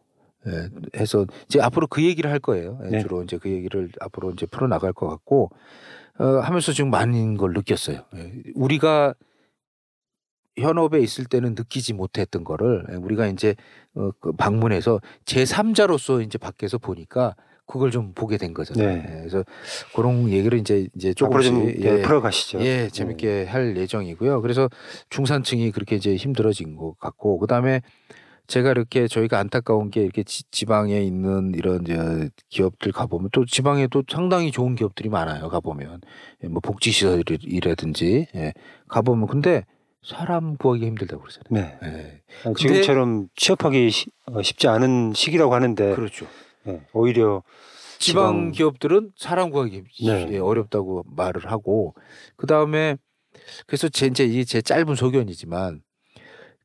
[0.47, 0.69] 예,
[0.99, 2.79] 해서 이제 앞으로 그 얘기를 할 거예요.
[2.85, 3.01] 예, 네.
[3.01, 5.51] 주로 이제 그 얘기를 앞으로 이제 풀어 나갈 것 같고
[6.19, 8.05] 어, 하면서 지금 많은 걸 느꼈어요.
[8.17, 9.15] 예, 우리가
[10.59, 13.55] 현업에 있을 때는 느끼지 못했던 거를 예, 우리가 이제
[13.95, 17.35] 어, 그 방문해서 제 3자로서 이제 밖에서 보니까
[17.71, 18.89] 그걸 좀 보게 된 거잖아요.
[18.89, 19.05] 네.
[19.09, 19.45] 예, 그래서
[19.95, 22.61] 그런 얘기를 이제 이제 조금씩 좀 예, 풀어가시죠.
[22.61, 24.43] 예, 재밌게 할 예정이고요.
[24.43, 24.69] 그래서
[25.09, 27.81] 중산층이 그렇게 이제 힘들어진 것 같고, 그 다음에
[28.51, 34.03] 제가 이렇게 저희가 안타까운 게 이렇게 지, 방에 있는 이런 이제 기업들 가보면 또 지방에도
[34.11, 35.49] 상당히 좋은 기업들이 많아요.
[35.49, 36.01] 가보면
[36.43, 38.53] 예, 뭐 복지시설이라든지 예,
[38.89, 39.65] 가보면 근데
[40.03, 41.49] 사람 구하기 힘들다고 그러잖아요.
[41.51, 41.79] 네.
[41.85, 46.27] 예, 아, 지금처럼 취업하기 시- 어, 쉽지 않은 시기라고 하는데 그렇죠.
[46.67, 47.45] 예, 오히려
[48.01, 50.29] 지방 지방- 기업들은 사람 구하기 네.
[50.33, 51.95] 예, 어렵다고 말을 하고
[52.35, 52.97] 그 다음에
[53.69, 55.83] 그래서 제 이제 이게 제 짧은 소견이지만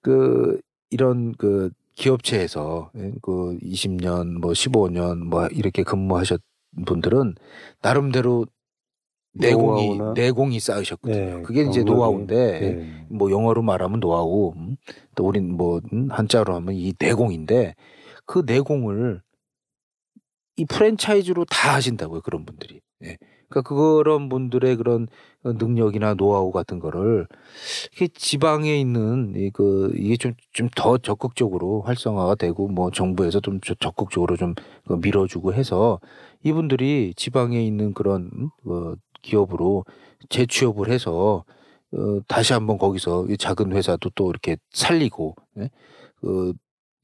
[0.01, 0.59] 그
[0.89, 6.41] 이런 그 기업체에서 예, 그 20년 뭐 15년 뭐 이렇게 근무하셨
[6.85, 7.35] 분들은
[7.81, 8.45] 나름대로
[9.33, 11.37] 내공이 노하우나- 내공이 쌓으셨거든요.
[11.37, 14.75] 네, 그게 이제 경력이- 노하우인데 예, 뭐 영어로 말하면 노하우, 음,
[15.15, 17.75] 또 우린 뭐 음, 한자로 하면 이 내공인데
[18.25, 19.21] 그 내공을
[20.57, 22.79] 이 프랜차이즈로 다 하신다고요 그런 분들이.
[23.03, 23.17] 예.
[23.49, 25.07] 그러니까 그런 분들의 그런
[25.43, 27.27] 능력이나 노하우 같은 거를
[27.93, 33.75] 이게 지방에 있는 이그 이게 좀 좀 더 적극적으로 활성화가 되고 뭐 정부에서 좀 저-
[33.75, 35.99] 적극적으로 좀그 밀어주고 해서
[36.43, 39.85] 이분들이 지방에 있는 그런 음, 어, 기업으로
[40.29, 41.43] 재취업을 해서
[41.93, 45.69] 어, 다시 한번 거기서 이 작은 회사도 또 이렇게 살리고 예?
[46.21, 46.53] 그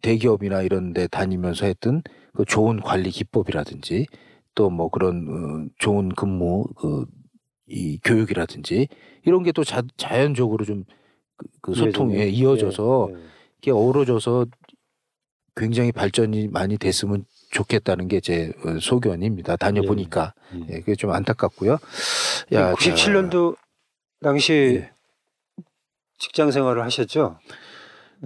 [0.02, 2.02] 대기업이나 이런 데 다니면서 했던
[2.34, 4.08] 그 좋은 관리 기법이라든지
[4.56, 8.88] 또 뭐 그런 어, 좋은 근무 그이 교육이라든지
[9.26, 9.64] 이런 게 또
[9.98, 10.84] 자연적으로 좀
[11.38, 13.20] 그, 그 소통에 이어져서 예, 예.
[13.60, 14.46] 이게 어우러져서
[15.56, 19.56] 굉장히 발전이 많이 됐으면 좋겠다는 게제 어, 소견입니다.
[19.58, 20.34] 다녀보니까.
[20.56, 20.60] 예.
[20.76, 21.78] 예, 그게 좀 안타깝고요.
[22.54, 23.56] 야, 97년도
[24.22, 24.92] 당시 예.
[26.20, 27.40] 직장 생활을 하셨죠?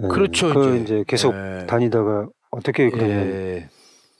[0.02, 0.08] 예.
[0.08, 0.82] 그렇죠, 그 이제.
[0.82, 1.66] 이제 계속 예.
[1.66, 3.68] 다니다가 어떻게 그러면 예.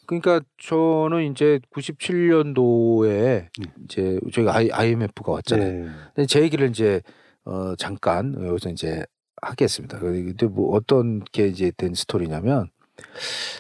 [0.07, 3.65] 그러니까 저는 이제 97년도에 음.
[3.85, 5.69] 이제 저희가 IMF가 왔잖아요.
[5.69, 5.89] 예.
[6.15, 7.03] 근데 제 얘기를 이제
[7.45, 9.05] 어 잠깐 여기서 이제
[9.43, 9.99] 하겠습니다.
[9.99, 12.71] 근데 뭐 어떤 게 이제 된 스토리냐면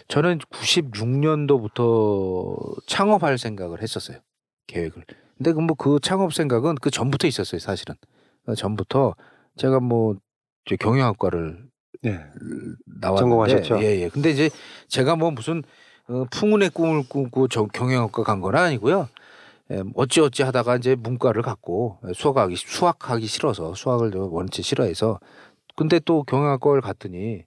[0.08, 4.18] 저는 96년도부터 창업할 생각을 했었어요.
[4.66, 5.04] 계획을.
[5.36, 7.94] 근데 그뭐 그 창업 생각은 그 전부터 있었어요, 사실은.
[8.46, 9.14] 그 전부터
[9.56, 11.66] 제가 뭐저 경영학과를
[12.02, 12.18] 네.
[13.00, 13.82] 나왔는데 전공하셨죠?
[13.82, 14.08] 예, 예.
[14.08, 14.48] 근데 이제
[14.88, 15.62] 제가 뭐 무슨
[16.08, 19.08] 어, 풍운의 꿈을 꾸고 저 경영학과 간 건 아니고요.
[19.72, 25.20] 예, 어찌어찌 하다가 이제 문과를 갔고 수학하기 수학하기 싫어서 수학을 원체 싫어해서
[25.76, 27.44] 근데 또 경영학과를 갔더니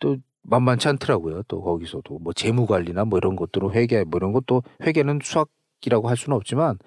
[0.00, 1.42] 또 만만치 않더라고요.
[1.48, 6.16] 또 거기서도 뭐 재무 관리나 뭐 이런 것들은 회계 뭐 이런 것도 회계는 수학이라고 할
[6.16, 6.78] 수는 없지만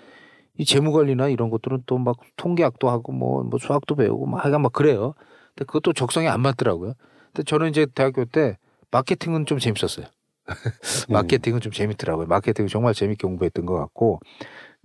[0.57, 4.61] 이 재무 관리나 이런 것들은 또 막 통계학도 하고 뭐, 뭐 수학도 배우고 막 하여간
[4.63, 5.15] 막 그래요.
[5.55, 6.93] 근데 그것도 적성에 안 맞더라고요.
[7.33, 8.57] 근데 저는 이제 대학교 때
[8.91, 10.07] 마케팅은 좀 재밌었어요.
[11.09, 12.27] 마케팅은 좀 재밌더라고요.
[12.27, 14.19] 마케팅 정말 재밌게 공부했던 것 같고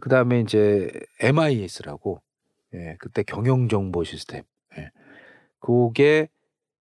[0.00, 0.90] 그 다음에 이제
[1.20, 2.20] MIS라고
[2.74, 4.42] 예, 그때 경영정보 시스템
[4.76, 4.90] 예.
[5.61, 6.28] 그게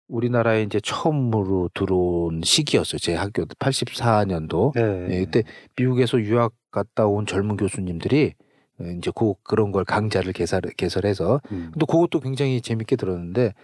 [0.09, 2.99] 우리나라에 이제 처음으로 들어온 시기였어요.
[2.99, 5.09] 제 학교 때 84년도 네.
[5.11, 5.45] 예, 그때
[5.77, 8.35] 미국에서 유학 갔다 온 젊은 교수님들이
[8.83, 11.70] 예, 이제 그 그런 걸 강좌를 개설, 개설해서 음.
[11.72, 13.55] 근데 그것도 굉장히 재밌게 들었는데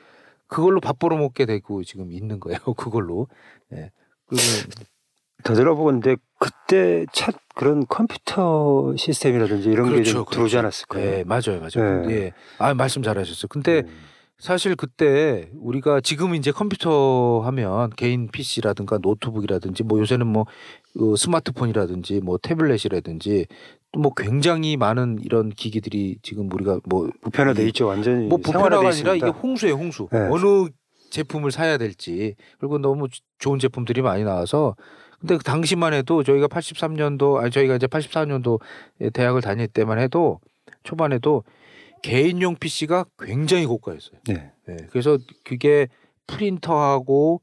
[0.47, 2.59] 그걸로 밥 벌어 먹게 되고 지금 있는 거예요.
[2.77, 3.29] 그걸로.
[3.73, 3.91] 예.
[5.45, 10.31] 더 들어보건데 그때 첫 그런 컴퓨터 시스템이라든지 이런 게 그렇죠, 좀 그렇죠.
[10.33, 11.05] 들어오지 않았을까요?
[11.05, 12.07] 예, 맞아요, 맞아요.
[12.07, 12.15] 네.
[12.15, 12.33] 예.
[12.59, 13.49] 아, 말씀 잘하셨어요.
[13.49, 13.89] 근데 음.
[14.39, 20.47] 사실 그때 우리가 지금 이제 컴퓨터 하면 개인 PC라든가 노트북이라든지 뭐 요새는 뭐
[20.99, 23.47] 어, 스마트폰이라든지 뭐 태블릿이라든지
[23.93, 27.87] 또뭐 굉장히 많은 이런 기기들이 지금 우리가 뭐 보편화돼 이- 있죠.
[27.87, 29.27] 완전히 뭐 보편화가 아니라 이게.
[29.27, 30.09] 홍수예요, 홍수.
[30.11, 30.21] 네.
[30.31, 30.69] 어느
[31.11, 32.35] 제품을 사야 될지.
[32.59, 33.09] 그리고 너무
[33.41, 34.75] 좋은 제품들이 많이 나와서
[35.21, 40.41] 근데 그 당시만 해도 저희가 83년도 아니 저희가 이제 84년도에 대학을 다닐 때만 해도
[40.83, 41.45] 초반에도
[42.03, 44.19] 개인용 PC가 굉장히 고가였어요.
[44.27, 44.53] 네.
[44.67, 45.89] 네, 그래서 그게
[46.27, 47.41] 프린터하고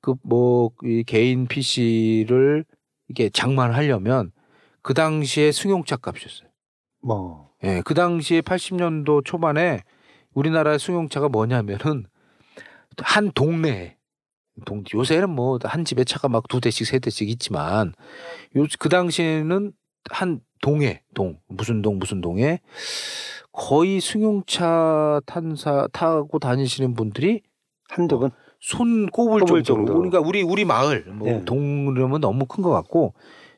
[0.00, 2.64] 그 뭐 이 개인 PC를
[3.08, 4.32] 이게 장만을 하려면
[4.82, 6.48] 그 당시에 승용차 값이었어요.
[7.02, 9.82] 뭐 예, 그 당시에 80년도 초반에
[10.32, 12.06] 우리나라 승용차가 뭐냐면은
[12.98, 13.96] 한 동네에
[14.64, 17.92] 동, 요새는 뭐 한 집에 차가 막 두 대씩 세 대씩 있지만
[18.56, 19.72] 요 그 당시에는
[20.10, 22.60] 한 동에 동 무슨 동 무슨 동에
[23.52, 27.42] 거의 승용차 탄사 타고 다니시는 분들이
[27.88, 28.30] 한두 번.
[28.60, 29.94] 손 꼽을 꼽을 정도로 정도.
[29.94, 31.44] 그러니까 우리 우리 마을 뭐 네.
[31.44, 33.14] 동이면 너무 큰 것 같고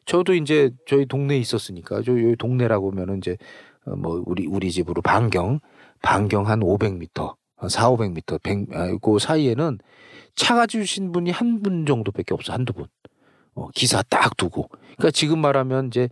[0.06, 3.36] 저도 이제 저희 동네에 있었으니까 저 여기 동네라고 하면은 이제
[3.84, 5.60] 어, 뭐 우리 우리 집으로 반경
[6.02, 9.78] 반경 한 500m 한 4, 500m 100, 아, 그 사이에는
[10.34, 12.86] 차가 주신 분이 한 분 정도밖에 없어 한두 분
[13.54, 16.08] 어, 기사 딱 두고 그러니까 지금 말하면 이제,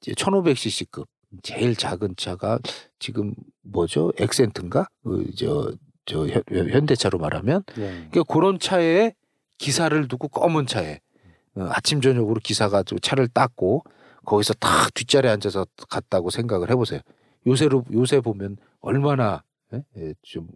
[0.00, 1.06] 이제 1500cc급
[1.42, 2.58] 제일 작은 차가
[2.98, 5.72] 지금 뭐죠 엑센트인가 그 저
[6.06, 8.08] 저 현- 현대차로 말하면 네.
[8.10, 9.12] 그러니까 그런 차에
[9.58, 10.98] 기사를 두고 검은 차에
[11.54, 13.84] 어, 아침 저녁으로 기사가 또 차를 닦고
[14.24, 17.00] 거기서 탁 뒷자리에 앉아서 갔다고 생각을 해보세요.
[17.46, 19.84] 요새로 요새 보면 얼마나 예?
[19.98, 20.48] 예, 좀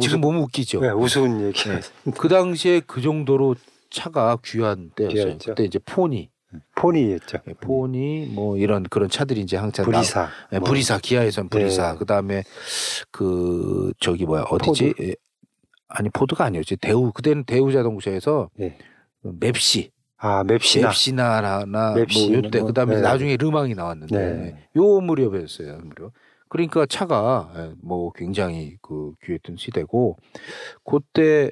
[0.00, 0.80] 지금 보면 웃기죠.
[0.80, 1.68] 네, 우스운 얘기.
[1.68, 1.80] 네.
[2.18, 3.54] 그 당시에 그 정도로
[3.90, 5.24] 차가 귀한 때였어요.
[5.24, 5.50] 귀했죠.
[5.50, 6.30] 그때 이제 포니,
[6.76, 7.38] 폰이었죠.
[7.48, 10.28] 예, 포니 뭐 이런 그런 차들이 이제 항상 나- 불이사.
[10.52, 10.66] 예, 뭐.
[10.66, 11.98] 불이사 기아에선 불이사 네.
[11.98, 12.42] 그 다음에
[13.10, 15.14] 그 저기 뭐야 어디지 예,
[15.88, 18.78] 아니 포드가 아니었지 대우 그때는 대우 자동차에서 네.
[19.22, 20.88] 맵시 아 맵시나.
[20.88, 23.00] 맵시나나 뭐 맵시나 요때 뭐, 그다음에 네.
[23.02, 24.68] 나중에 르망이 나왔는데 네.
[24.76, 26.12] 요 무렵이었어요 무렵
[26.52, 30.18] 그러니까 차가 예, 뭐 굉장히 그 귀했던 시대고
[30.84, 31.50] 그때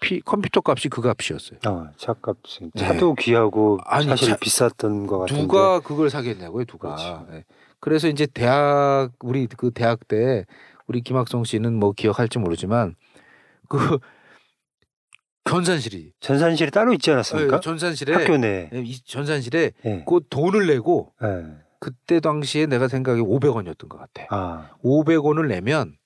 [0.00, 1.58] 피, 컴퓨터 값이 그 값이었어요.
[1.68, 2.70] 어, 차값 네.
[2.74, 5.42] 차도 귀하고 아니, 사실 차- 비쌌던 것 같은데.
[5.42, 7.26] 누가 그걸 사겠냐고요, 누가.
[7.32, 7.44] 예.
[7.80, 10.46] 그래서 이제 대학 우리 그 대학 때
[10.86, 12.94] 우리 김학성 씨는 뭐 기억할지 모르지만
[13.68, 13.76] 그
[15.44, 17.56] 전산실이 전산실이 따로 있지 않았습니까?
[17.56, 18.36] 예, 전산실에 학교
[18.72, 20.04] 이 전산실에 예.
[20.08, 21.68] 그 돈을 내고 예.
[21.80, 24.26] 그때 당시에 내가 생각에 500원이었던 것 같아.
[24.30, 25.96] 아, 500원을 내면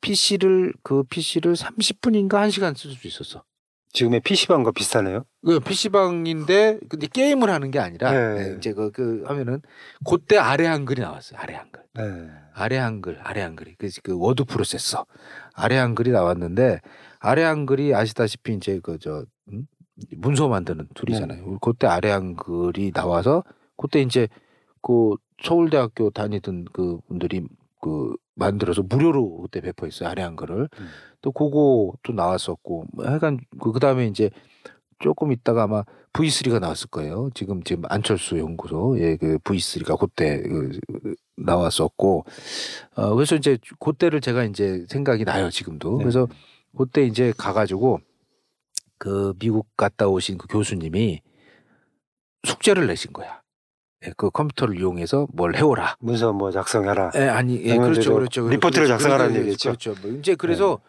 [0.00, 3.44] PC를 그 PC를 30분인가 1시간 쓸 수 있었어.
[3.92, 5.24] 지금의 PC방과 비슷하네요.
[5.44, 8.34] 그 PC방인데 근데 게임을 하는 게 아니라 네.
[8.34, 9.60] 네, 이제 그, 그 하면은
[10.08, 11.38] 그때 아래 한글이 나왔어요.
[11.40, 11.82] 아래 한글.
[11.94, 12.02] 네.
[12.54, 13.76] 아래 한글, 아래 한글이.
[13.76, 15.06] 그, 그 워드 프로세서.
[15.54, 16.80] 아래 한글이 나왔는데
[17.18, 19.66] 아래 한글이 아시다시피 이제 그저 음?
[20.16, 21.58] 문서 만드는 툴이잖아요.
[21.60, 23.44] 그때 아래 한글이 나와서
[23.76, 24.26] 그때 이제
[24.82, 27.42] 그 서울대학교 다니던 그 분들이
[27.80, 30.08] 그 만들어서 무료로 그때 배포했어요.
[30.08, 30.68] 아래 한글을.
[30.78, 30.86] 음.
[31.20, 34.30] 또 그거 또 나왔었고 뭐 하여간 그 그다음에 이제
[34.98, 37.30] 조금 있다가 아마 V3가 나왔을 거예요.
[37.34, 40.78] 지금 지금 안철수 연구소 예그 V3가 그때 그
[41.36, 42.24] 나왔었고
[42.96, 46.04] 어 그래서 이제 그때를 제가 이제 생각이 나요 지금도 네.
[46.04, 46.28] 그래서
[46.76, 48.00] 그때 이제 가가지고
[48.98, 51.20] 그 미국 갔다 오신 그 교수님이
[52.44, 53.41] 숙제를 내신 거야.
[54.06, 55.96] 예, 그 컴퓨터를 이용해서 뭘 해오라.
[56.00, 57.12] 문서 뭐 작성해라.
[57.16, 58.48] 예, 아니, 예, 그렇죠, 저 그렇죠.
[58.48, 58.98] 리포트를 그렇죠.
[58.98, 59.68] 작성하라는 그렇죠, 얘기겠죠.
[59.94, 59.94] 그렇죠.
[60.08, 60.80] 뭐 이제 그래서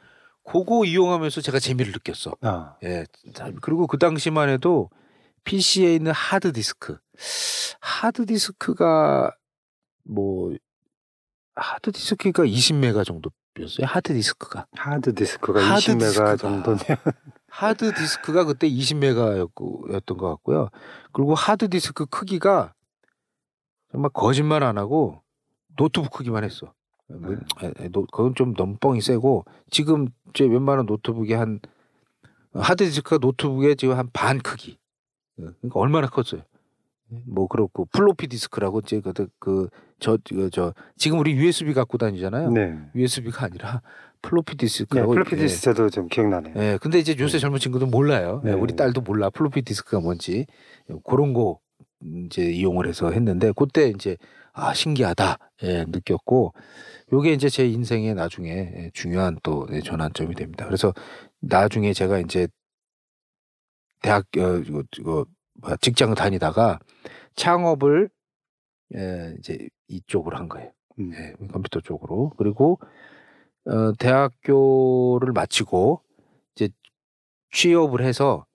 [0.45, 2.34] 그거 이용하면서 제가 재미를 느꼈어.
[2.41, 3.05] 아, 예.
[3.34, 4.89] 참, 그리고 그 당시만 해도
[5.43, 6.97] PC에 있는 하드 디스크.
[7.80, 9.32] 하드 디스크가
[10.05, 10.53] 뭐
[11.55, 13.86] 하드 디스크가 20메가 정도였어요.
[13.86, 14.66] 하드 디스크가.
[14.76, 16.36] 하드 디스크가 하드 20메가 디스크가.
[16.38, 16.78] 정도면
[17.49, 20.70] 하드 디스크가 그때 20메가였던 것 같고요.
[21.11, 22.74] 그리고 하드 디스크 크기가
[23.94, 25.22] 정말 거짓말 안 하고
[25.78, 26.74] 노트북 크기만 했어.
[27.08, 27.36] 뭐,
[27.91, 31.60] 노- 그건 좀 너무 뻥이 세고 지금 제 웬만한 노트북이 한
[32.54, 34.78] 하드 디스크가 노트북의 지금 한 반 크기.
[35.39, 36.41] 예, 그러니까 얼마나 컸어요.
[37.28, 39.00] 뭐 그렇고 플로피 디스크라고 이제
[39.39, 40.18] 그저저
[40.52, 42.50] 저 지금 우리 USB 갖고 다니잖아요.
[42.50, 42.80] 네.
[42.96, 43.84] USB가 아니라
[44.24, 45.41] 플로피 네, 디스크라고 플로피 예.
[45.41, 46.56] 디스크도 좀 기억나네요.
[46.58, 48.41] 예, 근데 이제 요새 젊은 친구들은 몰라요.
[48.46, 48.54] 예, 네.
[48.54, 49.30] 우리 딸도 몰라.
[49.30, 50.48] 플로피 디스크가 뭔지.
[51.04, 51.60] 그런 거
[52.26, 54.18] 이제 이용을 해서 했는데, 그때 이제,
[54.54, 55.38] 아, 신기하다.
[55.64, 56.54] 예, 느꼈고,
[57.12, 60.66] 요게 이제 제 인생의 나중에 예, 중요한 또 예, 전환점이 됩니다.
[60.66, 60.93] 그래서
[61.41, 62.47] 나중에 제가 이제
[64.01, 65.26] 대학, 어, 이거, 이거,
[65.82, 66.80] 직장을 다니다가
[67.36, 68.10] 창업을
[68.95, 70.72] 예, 이제 이쪽으로 한 거예요.
[70.99, 71.12] 음.
[71.14, 72.32] 예, 컴퓨터 쪽으로.
[72.38, 72.80] 그리고
[73.66, 76.01] 어, 대학교를 마치고
[76.56, 76.70] 이제
[77.51, 78.45] 취업을 해서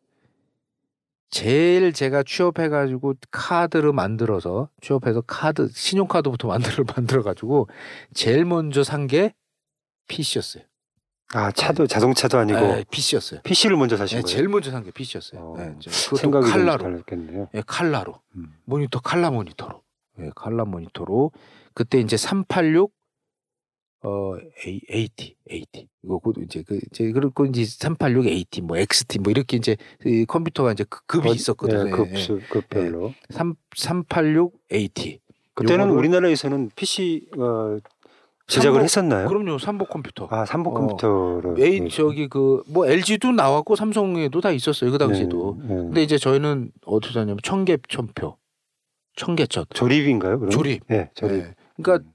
[1.31, 7.69] 제일 제가 취업해가지고 카드를 만들어서 취업해서 카드 신용카드부터 만들어 만들어가지고
[8.15, 9.35] 제일 먼저 산 게
[10.09, 10.65] PC였어요.
[11.35, 13.43] 아 차도 자동차도 아니고 네, PC였어요.
[13.43, 14.35] PC를 먼저 사신 네, 거예요.
[14.35, 15.41] 제일 먼저 산 게 PC였어요.
[15.41, 15.75] 어, 네,
[16.09, 17.03] 그것도 칼라로.
[17.55, 18.21] 예, 칼라로.
[18.37, 18.55] 음.
[18.65, 19.83] 모니터 칼라 모니터로.
[20.21, 21.33] 예, 칼라 모니터로.
[21.75, 22.93] 그때 이제 386
[24.03, 24.35] 어,
[24.67, 25.89] A, AT, AT.
[26.05, 29.77] 이거 그 이제 그 이제 그리고 이제 386 AT 뭐 XT 뭐 이렇게 이제
[30.07, 31.85] 이 컴퓨터가 이제 그 급이 어, 있었거든요.
[31.85, 31.97] 네, 예, 예.
[31.97, 33.13] 급수 급별로.
[33.31, 35.21] 3 386 AT.
[35.55, 37.79] 그때는 우리나라에서는 PC 어,
[38.47, 39.29] 제작을 삼복- 했었나요?
[39.29, 39.59] 그럼요.
[39.59, 40.29] 삼복 컴퓨터.
[40.31, 40.81] 아 삼복 어.
[40.81, 41.57] 컴퓨터로.
[41.59, 44.93] A 저기 그 뭐 LG도 나왔고 삼성에도 다 있었어요.
[44.93, 45.59] 그 당시에도.
[45.61, 45.75] 네, 네.
[45.75, 48.37] 근데 이제 저희는 어디서 샀냐면 청계 천표.
[49.17, 49.65] 청계천.
[49.75, 50.39] 조립인가요?
[50.39, 50.51] 그럼?
[50.51, 50.83] 조립.
[50.87, 51.39] 네, 조립.
[51.39, 51.55] 예.
[51.77, 52.09] 그러니까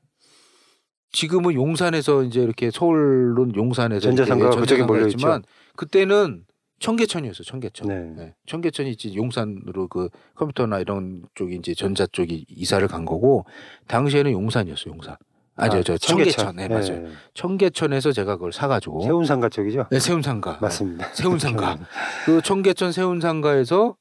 [1.13, 5.43] 지금은 용산에서 이제 이렇게 서울은 용산에서 전자상가가 이렇게 그쪽에 몰려 있지만
[5.77, 6.45] 그때는
[6.79, 7.43] 청계천이었어요.
[7.45, 7.87] 청계천.
[7.87, 8.13] 네.
[8.19, 8.33] 예.
[8.45, 13.45] 청계천이 이제 용산으로 그 컴퓨터나 이런 쪽이 이제 전자 쪽이 이사를 간 거고
[13.87, 14.93] 당시에는 용산이었어요.
[14.93, 15.15] 용산.
[15.55, 16.55] 아니요, 아, 저 청계천.
[16.55, 17.03] 네, 맞아요.
[17.03, 17.07] 네.
[17.35, 19.85] 청계천에서 제가 그걸 사가지고 세운상가 쪽이죠?
[19.91, 20.57] 네, 세운상가.
[20.59, 21.07] 맞습니다.
[21.13, 21.77] 세운상가.
[22.25, 23.95] 그 청계천 세운상가에서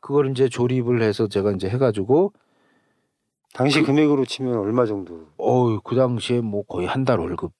[0.00, 2.32] 그걸 이제 조립을 해서 제가 이제 해가지고
[3.56, 5.26] 당시 그- 금액으로 치면 얼마 정도?
[5.38, 7.52] 어우 그 당시에 뭐 거의 한 달 월급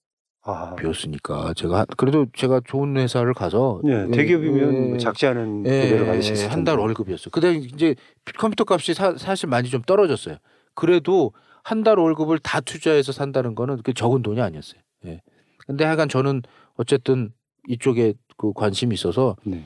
[0.42, 5.66] 아, 비었으니까 제가 한- 그래도 제가 좋은 회사를 가서 네, 대기업이면 예, 뭐 작지 않은
[5.66, 6.82] 예, 급여를 받으셨을 한달 텐데.
[6.82, 7.30] 월급이었어요.
[7.32, 7.94] 그다음 이제
[8.38, 10.36] 컴퓨터 값이 사, 사실 많이 좀 떨어졌어요.
[10.74, 11.32] 그래도
[11.64, 14.80] 한 달 월급을 다 투자해서 산다는 거는 그 적은 돈이 아니었어요.
[15.06, 15.20] 예.
[15.66, 16.42] 근데 하여간 저는
[16.76, 17.32] 어쨌든
[17.68, 19.64] 이쪽에 그 관심이 있어서 네.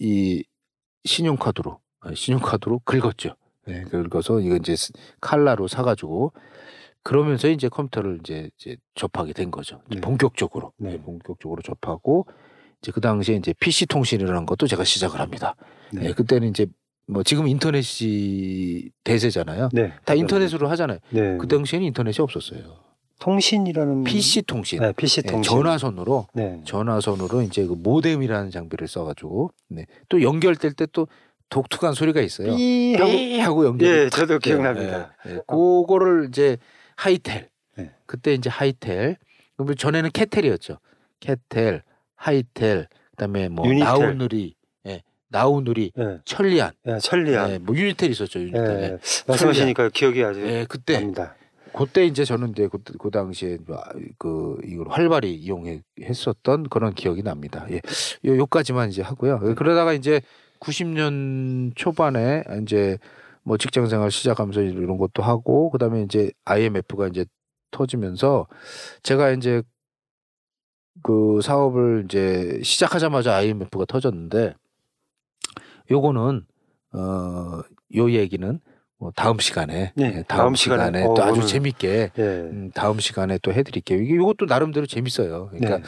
[0.00, 0.42] 어이
[1.04, 3.34] 신용카드로 아, 신용카드로 긁었죠.
[3.68, 6.32] 네, 긁어서 이거 이제 스- 칼라로 사가지고
[7.02, 9.80] 그러면서 이제 컴퓨터를 이제, 이제 접하게 된 거죠.
[9.88, 10.00] 네.
[10.00, 10.90] 본격적으로 네.
[10.92, 12.26] 네, 본격적으로 접하고
[12.82, 15.54] 이제 그 당시에 이제 PC 통신이라는 것도 제가 시작을 합니다.
[15.92, 16.02] 네.
[16.08, 16.66] 네, 그때는 이제
[17.06, 19.70] 뭐 지금 인터넷이 대세잖아요.
[19.72, 19.92] 네.
[20.04, 20.98] 다 인터넷으로 하잖아요.
[21.10, 21.38] 네.
[21.38, 22.60] 그 당시에는 인터넷이 없었어요.
[23.20, 25.50] 통신이라는 PC 통신, 네, PC 네, 통신.
[25.50, 26.60] 전화선으로 네.
[26.64, 29.86] 전화선으로 이제 그 모뎀이라는 장비를 써가지고 네.
[30.08, 31.08] 또 연결될 때 또
[31.48, 32.54] 독특한 소리가 있어요.
[32.56, 33.88] 삐 하고 삐 하고 연결.
[33.88, 35.14] 예, 저도 기억납니다.
[35.26, 35.40] 예, 예.
[35.46, 36.58] 그거를 이제
[36.96, 37.48] 하이텔.
[37.76, 37.90] 네.
[38.06, 39.16] 그때 이제 하이텔.
[39.56, 40.78] 그럼 전에는 캐텔이었죠.
[41.20, 41.82] 캐텔,
[42.16, 43.84] 하이텔, 그다음에 뭐 유니텔.
[43.86, 44.54] 나우누리,
[44.86, 47.50] 예, 나우누리, 예, 천리안, 예, 천리안.
[47.50, 48.40] 예, 뭐 유니텔 있었죠.
[48.40, 48.78] 유니텔.
[48.80, 48.98] 예, 예.
[49.26, 51.34] 말씀하시니까 기억이 아주 예, 그때 납니다.
[51.74, 53.58] 그때 이제 저는 이제 그, 그 당시에
[54.18, 57.66] 그 이걸 활발히 이용했었던 그런 기억이 납니다.
[57.70, 57.76] 예,
[58.24, 59.54] 요 요까지만 이제 하고요.
[59.54, 60.20] 그러다가 이제
[60.60, 62.98] 90년 초반에 이제
[63.42, 67.24] 뭐 직장 생활 시작하면서 이런 것도 하고 그다음에 이제 IMF가 이제
[67.70, 68.46] 터지면서
[69.02, 69.62] 제가 이제
[71.02, 74.54] 그 사업을 이제 시작하자마자 IMF가 터졌는데
[75.90, 76.44] 요거는
[76.94, 78.60] 어요 얘기는
[78.98, 81.02] 뭐 다음 시간에 네, 예, 다음, 다음 시간에, 시간에.
[81.04, 81.46] 또 어, 아주 오늘.
[81.46, 82.22] 재밌게 예.
[82.22, 84.00] 음, 다음 시간에 또 해드릴게요.
[84.02, 85.50] 이게 이것도 나름대로 재밌어요.
[85.52, 85.78] 그러니까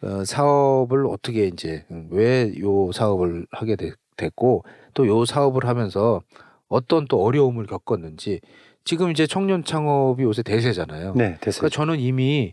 [0.00, 0.08] 네.
[0.08, 6.22] 어, 사업을 어떻게 이제 음, 왜요 사업을 하게 되- 됐고 또 요 사업을 하면서
[6.68, 8.40] 어떤 또 어려움을 겪었는지
[8.84, 11.14] 지금 이제 청년 창업이 요새 대세잖아요.
[11.14, 11.60] 네, 됐어요.
[11.60, 12.52] 그러니까 저는 이미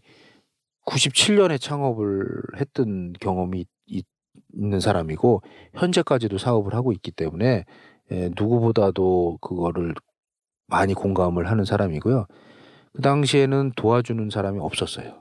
[0.86, 2.26] 97년에 창업을
[2.60, 4.06] 했던 경험이 있-
[4.54, 5.42] 있는 사람이고
[5.76, 7.66] 현재까지도 사업을 하고 있기 때문에
[8.12, 9.94] 에, 누구보다도 그거를
[10.68, 12.26] 많이 공감을 하는 사람이고요.
[12.94, 15.14] 그 당시에는 도와주는 사람이 없었어요.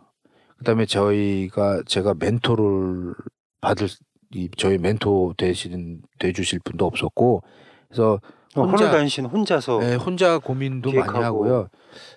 [0.58, 3.14] 그다음에 저희가 제가 멘토를
[3.60, 3.88] 받을
[4.32, 7.42] 이 저희 멘토 되시는 돼주실 분도 없었고
[7.88, 8.20] 그래서
[8.56, 11.24] 어, 혼자- 단신 혼자서 네, 혼자 고민도 많이 기획하고.
[11.24, 11.68] 하고요.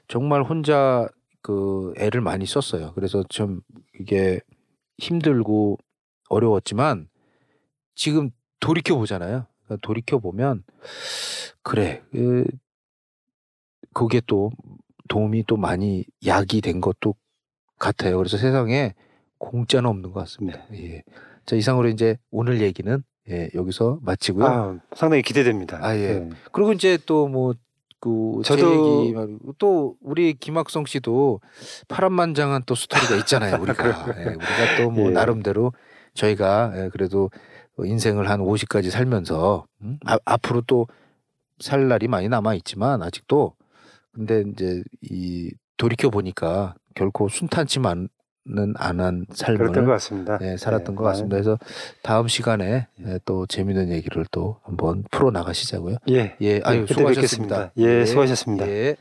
[0.08, 1.08] 정말 혼자
[1.42, 2.94] 그 애를 많이 썼어요.
[2.94, 3.62] 그래서 좀
[4.00, 4.40] 이게
[5.00, 5.78] 힘들고
[6.30, 7.08] 어려웠지만
[7.96, 9.48] 지금 돌이켜 보잖아요.
[9.82, 10.64] 돌이켜 보면
[11.64, 12.46] 그래 그,
[13.94, 14.52] 그게 또
[15.10, 17.16] 도움이 또 많이 약이 된 것도
[17.80, 18.18] 같아요.
[18.18, 18.94] 그래서 세상에
[19.40, 20.66] 공짜는 없는 것 같습니다.
[20.74, 21.04] 예.
[21.46, 24.46] 자 이상으로 이제 오늘 얘기는 예, 여기서 마치고요.
[24.46, 25.80] 아, 상당히 기대됩니다.
[25.82, 26.20] 아, 예.
[26.20, 26.30] 네.
[26.52, 29.16] 그리고 이제 또 뭐그제 저도- 얘기
[29.60, 31.40] 또 우리 김학성 씨도
[31.88, 33.56] 파란만장한 또 스토리가 있잖아요.
[33.62, 35.10] 우리가 예, 우리가 또뭐 예.
[35.12, 35.72] 나름대로
[36.16, 37.30] 저희가 예, 그래도
[37.84, 39.98] 인생을 한 50까지 살면서 음?
[40.06, 40.88] 아, 앞으로 또
[41.60, 43.54] 살 날이 많이 남아 있지만 아직도
[44.12, 48.10] 근데 이제 이 돌이켜 보니까 결코 순탄치만
[48.50, 50.38] 은 안한 삶을 그랬던 것 같습니다.
[50.38, 51.36] 네, 살았던 네, 것 같습니다.
[51.36, 51.58] 그래서
[52.02, 55.96] 다음 시간에 예, 또 재밌는 얘기를 또 한번 풀어 나가시자고요.
[56.10, 56.36] 예.
[56.42, 57.72] 예, 아유 수고하셨습니다.
[57.72, 57.72] 뵙겠습니다.
[57.78, 58.68] 예, 수고하셨습니다.
[58.68, 58.96] 예.